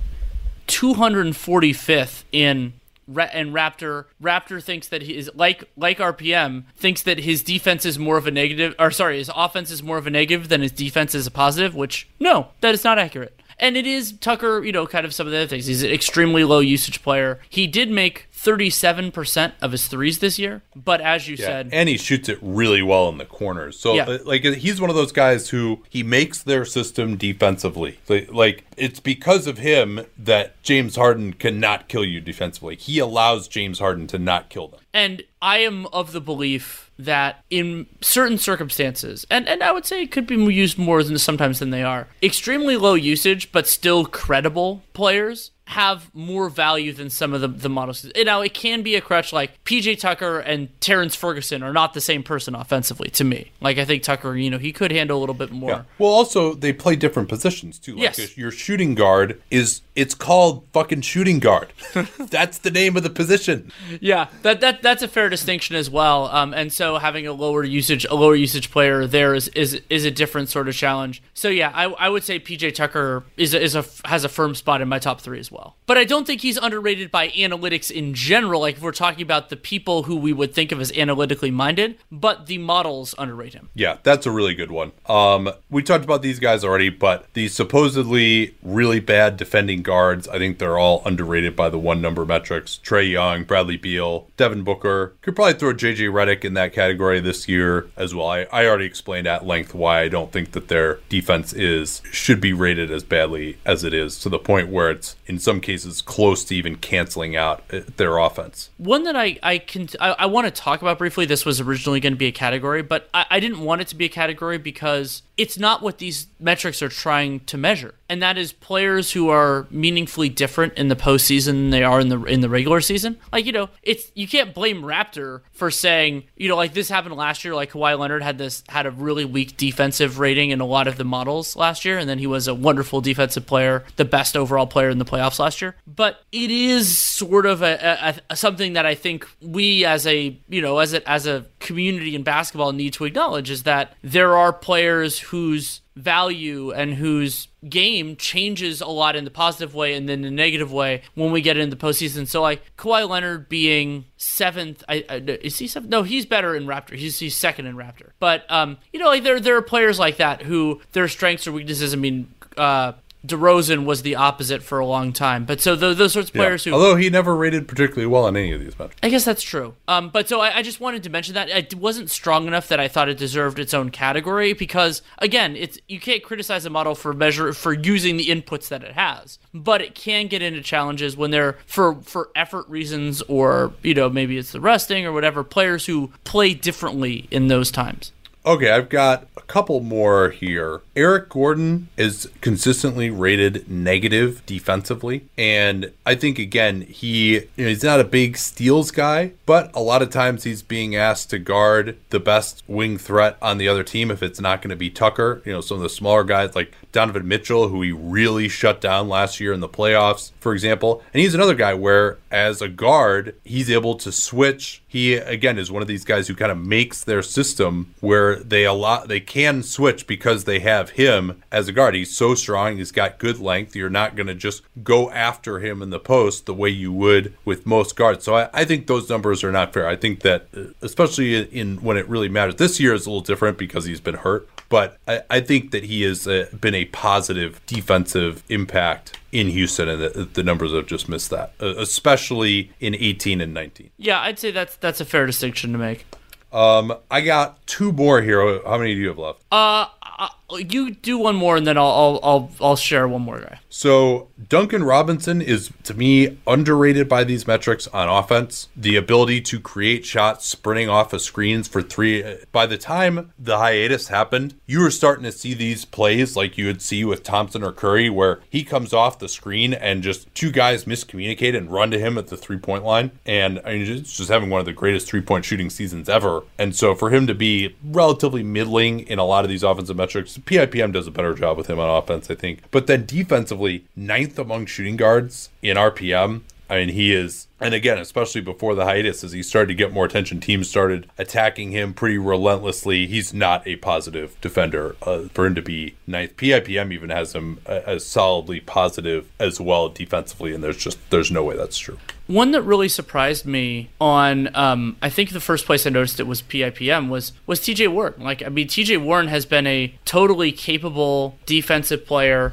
[0.66, 2.72] 245th in
[3.18, 7.98] and Raptor Raptor thinks that he is like like RPM thinks that his defense is
[7.98, 10.72] more of a negative or sorry his offense is more of a negative than his
[10.72, 14.72] defense is a positive which no that is not accurate and it is Tucker you
[14.72, 17.66] know kind of some of the other things he's an extremely low usage player he
[17.66, 20.62] did make 37% of his threes this year.
[20.74, 23.78] But as you yeah, said, and he shoots it really well in the corners.
[23.78, 24.04] So Yeah.
[24.04, 27.98] uh, like he's one of those guys who he makes their system defensively.
[28.08, 32.76] Like, like it's because of him that James Harden cannot kill you defensively.
[32.76, 34.79] He allows James Harden to not kill them.
[34.92, 40.02] And I am of the belief that in certain circumstances, and, and I would say
[40.02, 44.04] it could be used more than sometimes than they are, extremely low usage but still
[44.04, 48.04] credible players have more value than some of the, the models.
[48.04, 51.94] And now it can be a crutch like PJ Tucker and Terrance Ferguson are not
[51.94, 53.52] the same person offensively to me.
[53.60, 55.70] Like I think Tucker, you know, he could handle a little bit more.
[55.70, 55.82] Yeah.
[55.98, 57.94] Well, also they play different positions too.
[57.94, 58.36] Like Yes.
[58.36, 61.72] your shooting guard is it's called fucking shooting guard.
[62.18, 63.70] That's the name of the position.
[64.00, 66.26] Yeah, that that that's a fair distinction as well.
[66.28, 70.04] Um, and so having a lower usage, a lower usage player there is is is
[70.04, 71.22] a different sort of challenge.
[71.34, 74.54] So yeah, I, I would say PJ Tucker is a, is a has a firm
[74.54, 75.59] spot in my top three as well.
[75.86, 78.60] But I don't think he's underrated by analytics in general.
[78.60, 81.98] Like if we're talking about the people who we would think of as analytically minded,
[82.12, 83.70] but the models underrate him.
[83.74, 84.92] Yeah, that's a really good one.
[85.06, 90.38] Um, we talked about these guys already, but the supposedly really bad defending guards, I
[90.38, 92.78] think they're all underrated by the one number metrics.
[92.84, 95.14] Trae Young, Bradley Beal, Devin Booker.
[95.22, 98.28] Could probably throw JJ Redick in that category this year as well.
[98.28, 102.40] I, I already explained at length why I don't think that their defense is should
[102.40, 106.02] be rated as badly as it is to the point where it's in some cases
[106.02, 108.70] close to even canceling out uh, their offense.
[108.76, 111.26] One that I I can I, I want to talk about briefly.
[111.26, 113.96] This was originally going to be a category, but I, I didn't want it to
[113.96, 118.36] be a category because it's not what these metrics are trying to measure, and that
[118.36, 122.40] is players who are meaningfully different in the postseason than they are in the in
[122.40, 123.16] the regular season.
[123.32, 127.14] Like you know, it's you can't blame Raptor for saying you know like this happened
[127.14, 127.54] last year.
[127.54, 130.96] Like Kawhi Leonard had this had a really weak defensive rating in a lot of
[130.96, 134.66] the models last year, and then he was a wonderful defensive player, the best overall
[134.66, 135.76] player in the playoffs last year.
[135.86, 140.36] But it is sort of a, a, a something that I think we as a
[140.48, 144.36] you know as a as a community in basketball need to acknowledge is that there
[144.36, 150.08] are players whose value and whose game changes a lot in the positive way and
[150.08, 152.26] then the negative way when we get into the postseason.
[152.26, 155.90] So like Kawhi Leonard being seventh, I, I is he seventh?
[155.90, 156.96] No, he's better in Raptor.
[156.96, 158.10] He's he's second in Raptor.
[158.18, 161.52] But um, you know, like there there are players like that who their strengths or
[161.52, 161.92] weaknesses.
[161.92, 162.92] I mean, uh.
[163.26, 165.44] DeRozan was the opposite for a long time.
[165.44, 166.70] But so those, those sorts of players Yeah.
[166.72, 168.96] who Although he never rated particularly well on any of these metrics.
[169.02, 169.74] I guess that's true.
[169.88, 172.80] Um, but so I, I just wanted to mention that it wasn't strong enough that
[172.80, 176.94] I thought it deserved its own category because again, it's you can't criticize a model
[176.94, 181.16] for measure for using the inputs that it has, but it can get into challenges
[181.16, 185.44] when they're for for effort reasons or you know maybe it's the resting or whatever
[185.44, 188.12] players who play differently in those times.
[188.44, 190.80] Okay, I've got a couple more here.
[190.96, 197.84] Eric Gordon is consistently rated negative defensively, and I think again he you know, he's
[197.84, 201.98] not a big steals guy, but a lot of times he's being asked to guard
[202.08, 205.42] the best wing threat on the other team if it's not going to be Tucker.
[205.44, 209.08] You know, some of the smaller guys like Donovan Mitchell, who he really shut down
[209.08, 211.02] last year in the playoffs, for example.
[211.12, 214.82] And he's another guy where, as a guard, he's able to switch.
[214.86, 218.64] He again is one of these guys who kind of makes their system where they
[218.64, 221.94] allow they can switch because they have him as a guard.
[221.94, 222.78] He's so strong.
[222.78, 223.76] He's got good length.
[223.76, 227.34] You're not going to just go after him in the post the way you would
[227.44, 228.24] with most guards.
[228.24, 229.86] So I, I think those numbers are not fair.
[229.86, 232.56] I think that uh, especially in when it really matters.
[232.56, 235.84] This year is a little different because he's been hurt but I, I think that
[235.84, 240.86] he has uh, been a positive defensive impact in Houston, and the, the numbers have
[240.86, 243.90] just missed that, uh, especially in 18 and 19.
[243.98, 246.06] Yeah, I'd say that's that's a fair distinction to make.
[246.52, 248.60] Um, I got two more here.
[248.64, 249.42] How many do you have left?
[249.52, 253.22] Uh, uh, Oh, you do one more, and then I'll I'll I'll, I'll share one
[253.22, 253.60] more guy.
[253.68, 258.68] So Duncan Robinson is to me underrated by these metrics on offense.
[258.76, 262.38] The ability to create shots sprinting off of screens for three.
[262.50, 266.66] By the time the hiatus happened, you were starting to see these plays like you
[266.66, 270.50] would see with Thompson or Curry, where he comes off the screen and just two
[270.50, 273.12] guys miscommunicate and run to him at the three point line.
[273.24, 276.42] And I mean, just having one of the greatest three point shooting seasons ever.
[276.58, 280.39] And so for him to be relatively middling in a lot of these offensive metrics,
[280.44, 282.62] PIPM does a better job with him on offense, I think.
[282.70, 286.42] But then defensively, ninth among shooting guards in RPM.
[286.68, 289.92] I mean, he is, and again, especially before the hiatus, as he started to get
[289.92, 293.08] more attention, teams started attacking him pretty relentlessly.
[293.08, 294.94] He's not a positive defender.
[295.02, 299.60] Uh, for him to be ninth, PIPM even has him uh, as solidly positive as
[299.60, 301.98] well defensively, and there's just there's no way that's true.
[302.30, 306.28] One that really surprised me on, um, I think the first place I noticed it
[306.28, 308.14] was PIPM was was TJ Warren.
[308.18, 312.52] Like, I mean, TJ Warren has been a totally capable defensive player,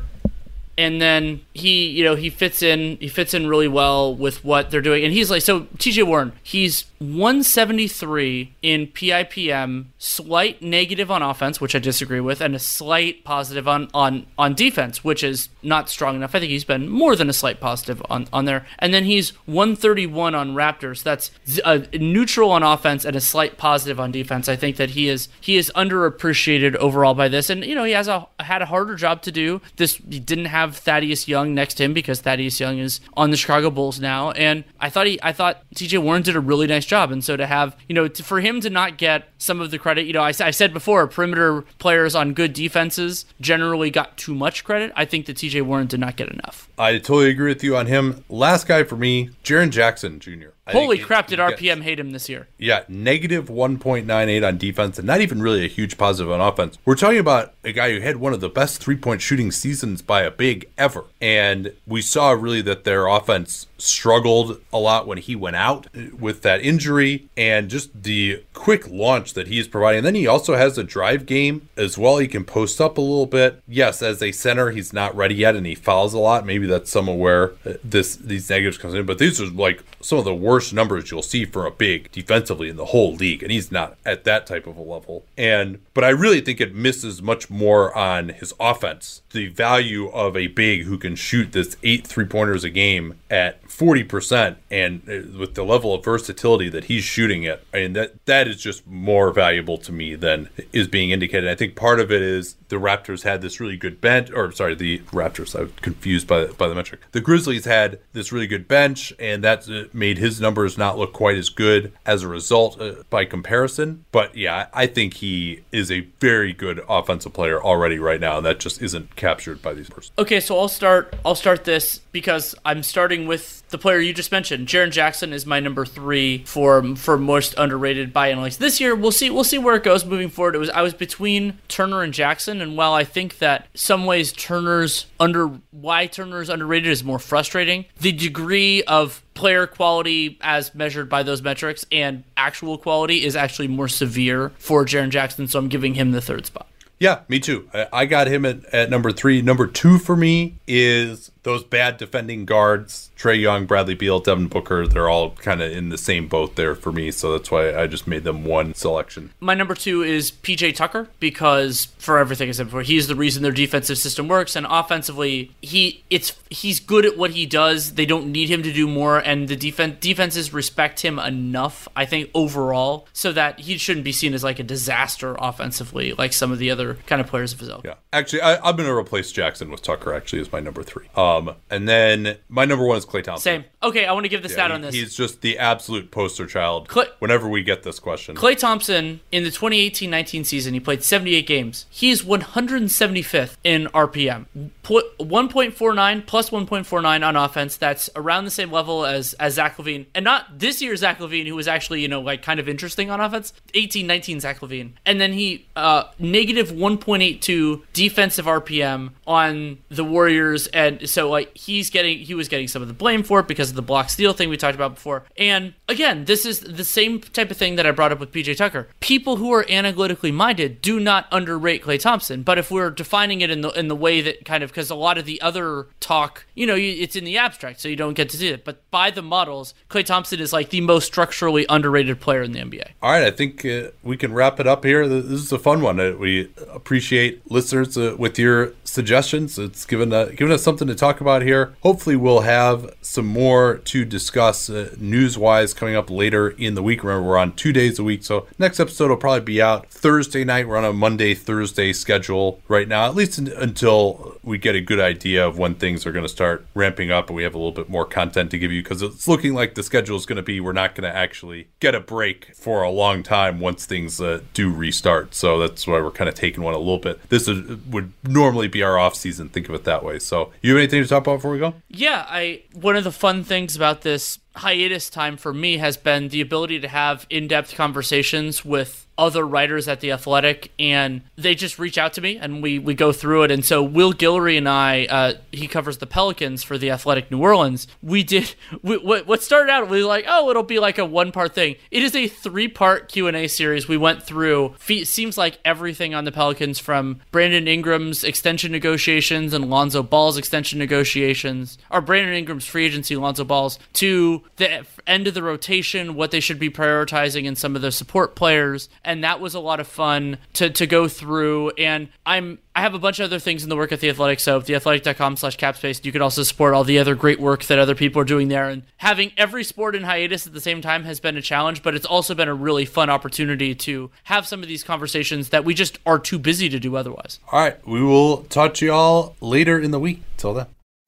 [0.77, 4.69] and then he, you know, he fits in, he fits in really well with what
[4.69, 11.21] they're doing, and he's like, so TJ Warren, he's 173 in PIPM, slight negative on
[11.21, 15.49] offense, which I disagree with, and a slight positive on on on defense, which is
[15.61, 16.33] not strong enough.
[16.33, 19.29] I think he's been more than a slight positive on on there, and then he's
[19.45, 21.03] 131 on Raptors.
[21.03, 21.31] That's
[21.63, 24.49] a neutral on offense and a slight positive on defense.
[24.49, 27.93] I think that he is he is underappreciated overall by this, and you know he
[27.93, 29.61] has a had a harder job to do.
[29.75, 33.37] This he didn't have Thaddeus Young next to him because Thaddeus Young is on the
[33.37, 36.85] Chicago Bulls now, and I thought he I thought TJ Warren did a really nice
[36.85, 37.11] job.
[37.11, 39.79] And so to have, you know, to, for him to not get some of the
[39.79, 44.35] credit, you know, I, I said before, perimeter players on good defenses generally got too
[44.35, 44.91] much credit.
[44.95, 46.69] I think that TJ Warren did not get enough.
[46.77, 48.23] I totally agree with you on him.
[48.29, 50.49] Last guy for me, Jaren Jackson Jr.
[50.67, 52.47] I Holy crap, did he gets- RPM hate him this year?
[52.57, 56.77] Yeah, negative 1.98 on defense, and not even really a huge positive on offense.
[56.83, 60.01] We're talking about a guy who had one of the best three point shooting seasons
[60.01, 61.05] by a big ever.
[61.21, 65.87] And we saw really that their offense struggled a lot when he went out
[66.19, 69.99] with that injury and just the quick launch that he's providing.
[69.99, 72.17] And then he also has a drive game as well.
[72.17, 73.61] He can post up a little bit.
[73.67, 76.45] Yes, as a center, he's not ready yet and he fouls a lot.
[76.45, 79.83] Maybe that's some of where uh, this these negatives comes in, but these are like
[80.01, 83.43] some of the worst numbers you'll see for a big defensively in the whole league,
[83.43, 85.25] and he's not at that type of a level.
[85.37, 89.21] And but I really think it misses much more on his offense.
[89.37, 93.69] The value of a big who can shoot this eight three pointers a game at
[93.69, 97.93] forty percent, and uh, with the level of versatility that he's shooting it, I mean
[97.93, 101.47] that that is just more valuable to me than is being indicated.
[101.47, 104.73] I think part of it is the Raptors had this really good bench, or sorry,
[104.73, 105.53] the Raptors.
[105.53, 107.01] I'm confused by by the metric.
[107.11, 111.13] The Grizzlies had this really good bench, and that uh, made his numbers not look
[111.13, 114.03] quite as good as a result uh, by comparison.
[114.11, 118.45] But yeah, I think he is a very good offensive player already right now, and
[118.47, 120.09] that just isn't captured by these numbers.
[120.17, 121.13] Okay, so I'll start.
[121.25, 124.69] I'll start this because I'm starting with the player you just mentioned.
[124.69, 128.95] Jaren Jackson is my number three for for most underrated by analysts this year.
[128.95, 129.29] We'll see.
[129.29, 130.55] We'll see where it goes moving forward.
[130.55, 134.31] It was I was between Turner and Jackson, and while I think that some ways
[134.31, 141.09] Turner's under why Turner's underrated is more frustrating, the degree of player quality as measured
[141.09, 145.47] by those metrics and actual quality is actually more severe for Jaren Jackson.
[145.47, 146.67] So I'm giving him the third spot.
[146.99, 147.69] Yeah, me too.
[147.73, 149.41] I, I got him at, at number three.
[149.41, 154.85] Number two for me is those bad defending guards, Trae Young, Bradley Beal, Devin Booker,
[154.85, 157.09] they're all kind of in the same boat there for me.
[157.09, 159.31] So that's why I just made them one selection.
[159.39, 163.43] My number two is PJ Tucker because for everything I said before, he's the reason
[163.43, 167.93] their defensive system works, and offensively, he it's he's good at what he does.
[167.93, 172.03] They don't need him to do more, and the defense defenses respect him enough, I
[172.03, 176.51] think, overall, so that he shouldn't be seen as like a disaster offensively, like some
[176.51, 177.83] of the other kind of players of his own.
[177.85, 180.13] Yeah, actually, I, I'm going to replace Jackson with Tucker.
[180.13, 181.07] Actually, as my number three.
[181.15, 183.43] Um, Um, and then my number one is Klay Thompson.
[183.43, 183.65] Same.
[183.87, 184.93] Okay, I want to give the stat he- on this.
[184.93, 186.89] He's just the absolute poster child.
[186.89, 191.47] Klay- whenever we get this question, Klay Thompson in the 2018-19 season, he played 78
[191.47, 191.85] games.
[191.89, 194.45] He's 175th in RPM.
[194.83, 197.77] Put 1.49 plus 1.49 on offense.
[197.77, 201.47] That's around the same level as as Zach LaVine, and not this year's Zach LaVine,
[201.47, 203.53] who was actually you know like kind of interesting on offense.
[203.73, 211.09] 18-19 Zach LaVine, and then he uh, negative 1.82 defensive RPM on the Warriors, and
[211.09, 213.75] so like he's getting he was getting some of the blame for it because of
[213.77, 215.23] the block steal thing we talked about before.
[215.37, 218.57] And again, this is the same type of thing that I brought up with PJ
[218.57, 218.89] Tucker.
[218.99, 223.49] People who are analytically minded do not underrate Klay Thompson, but if we're defining it
[223.49, 226.45] in the in the way that kind of because a lot of the other talk,
[226.55, 228.65] you know, it's in the abstract, so you don't get to see it.
[228.65, 232.59] But by the models, Klay Thompson is like the most structurally underrated player in the
[232.59, 232.89] NBA.
[233.01, 235.07] All right, I think uh, we can wrap it up here.
[235.07, 235.97] This is a fun one.
[236.19, 239.59] We appreciate listeners uh, with your suggestions.
[239.59, 241.75] It's given uh, given us something to talk about here.
[241.81, 246.83] Hopefully, we'll have some more to discuss uh, news wise coming up later in the
[246.83, 247.03] week.
[247.03, 250.43] Remember, we're on two days a week, so next episode will probably be out Thursday
[250.43, 250.67] night.
[250.67, 254.81] We're on a Monday Thursday schedule right now, at least un- until we get a
[254.81, 257.57] good idea of when things are going to start ramping up and we have a
[257.57, 260.37] little bit more content to give you because it's looking like the schedule is going
[260.37, 263.85] to be we're not going to actually get a break for a long time once
[263.85, 265.35] things uh, do restart.
[265.35, 267.29] So that's why we're kind of taking one a little bit.
[267.29, 269.49] This is, would normally be our off season.
[269.49, 270.19] Think of it that way.
[270.19, 271.75] So you have anything to talk about before we go?
[271.89, 276.29] Yeah, I one of the fun things about this hiatus time for me has been
[276.29, 281.79] the ability to have in-depth conversations with other writers at the Athletic, and they just
[281.79, 283.51] reach out to me and we we go through it.
[283.51, 287.41] And so Will Guillory and I, uh, he covers the Pelicans for the Athletic New
[287.41, 287.87] Orleans.
[288.01, 291.31] We did we, what started out we were like, oh, it'll be like a one
[291.31, 291.75] part thing.
[291.89, 293.87] It is a three part Q and A series.
[293.87, 294.75] We went through.
[294.79, 300.79] Seems like everything on the Pelicans from Brandon Ingram's extension negotiations and Lonzo Ball's extension
[300.79, 306.31] negotiations, or Brandon Ingram's free agency, Lonzo Ball's to the end of the rotation, what
[306.31, 309.79] they should be prioritizing and some of the support players and that was a lot
[309.79, 311.71] of fun to, to go through.
[311.71, 314.39] And I'm I have a bunch of other things in the work at the Athletic,
[314.39, 316.05] so theathletic.com slash capspace.
[316.05, 318.69] You can also support all the other great work that other people are doing there.
[318.69, 321.95] And having every sport in hiatus at the same time has been a challenge, but
[321.95, 325.73] it's also been a really fun opportunity to have some of these conversations that we
[325.73, 327.39] just are too busy to do otherwise.
[327.51, 330.21] All right, we will talk to y'all later in the week.
[330.37, 330.67] Till then.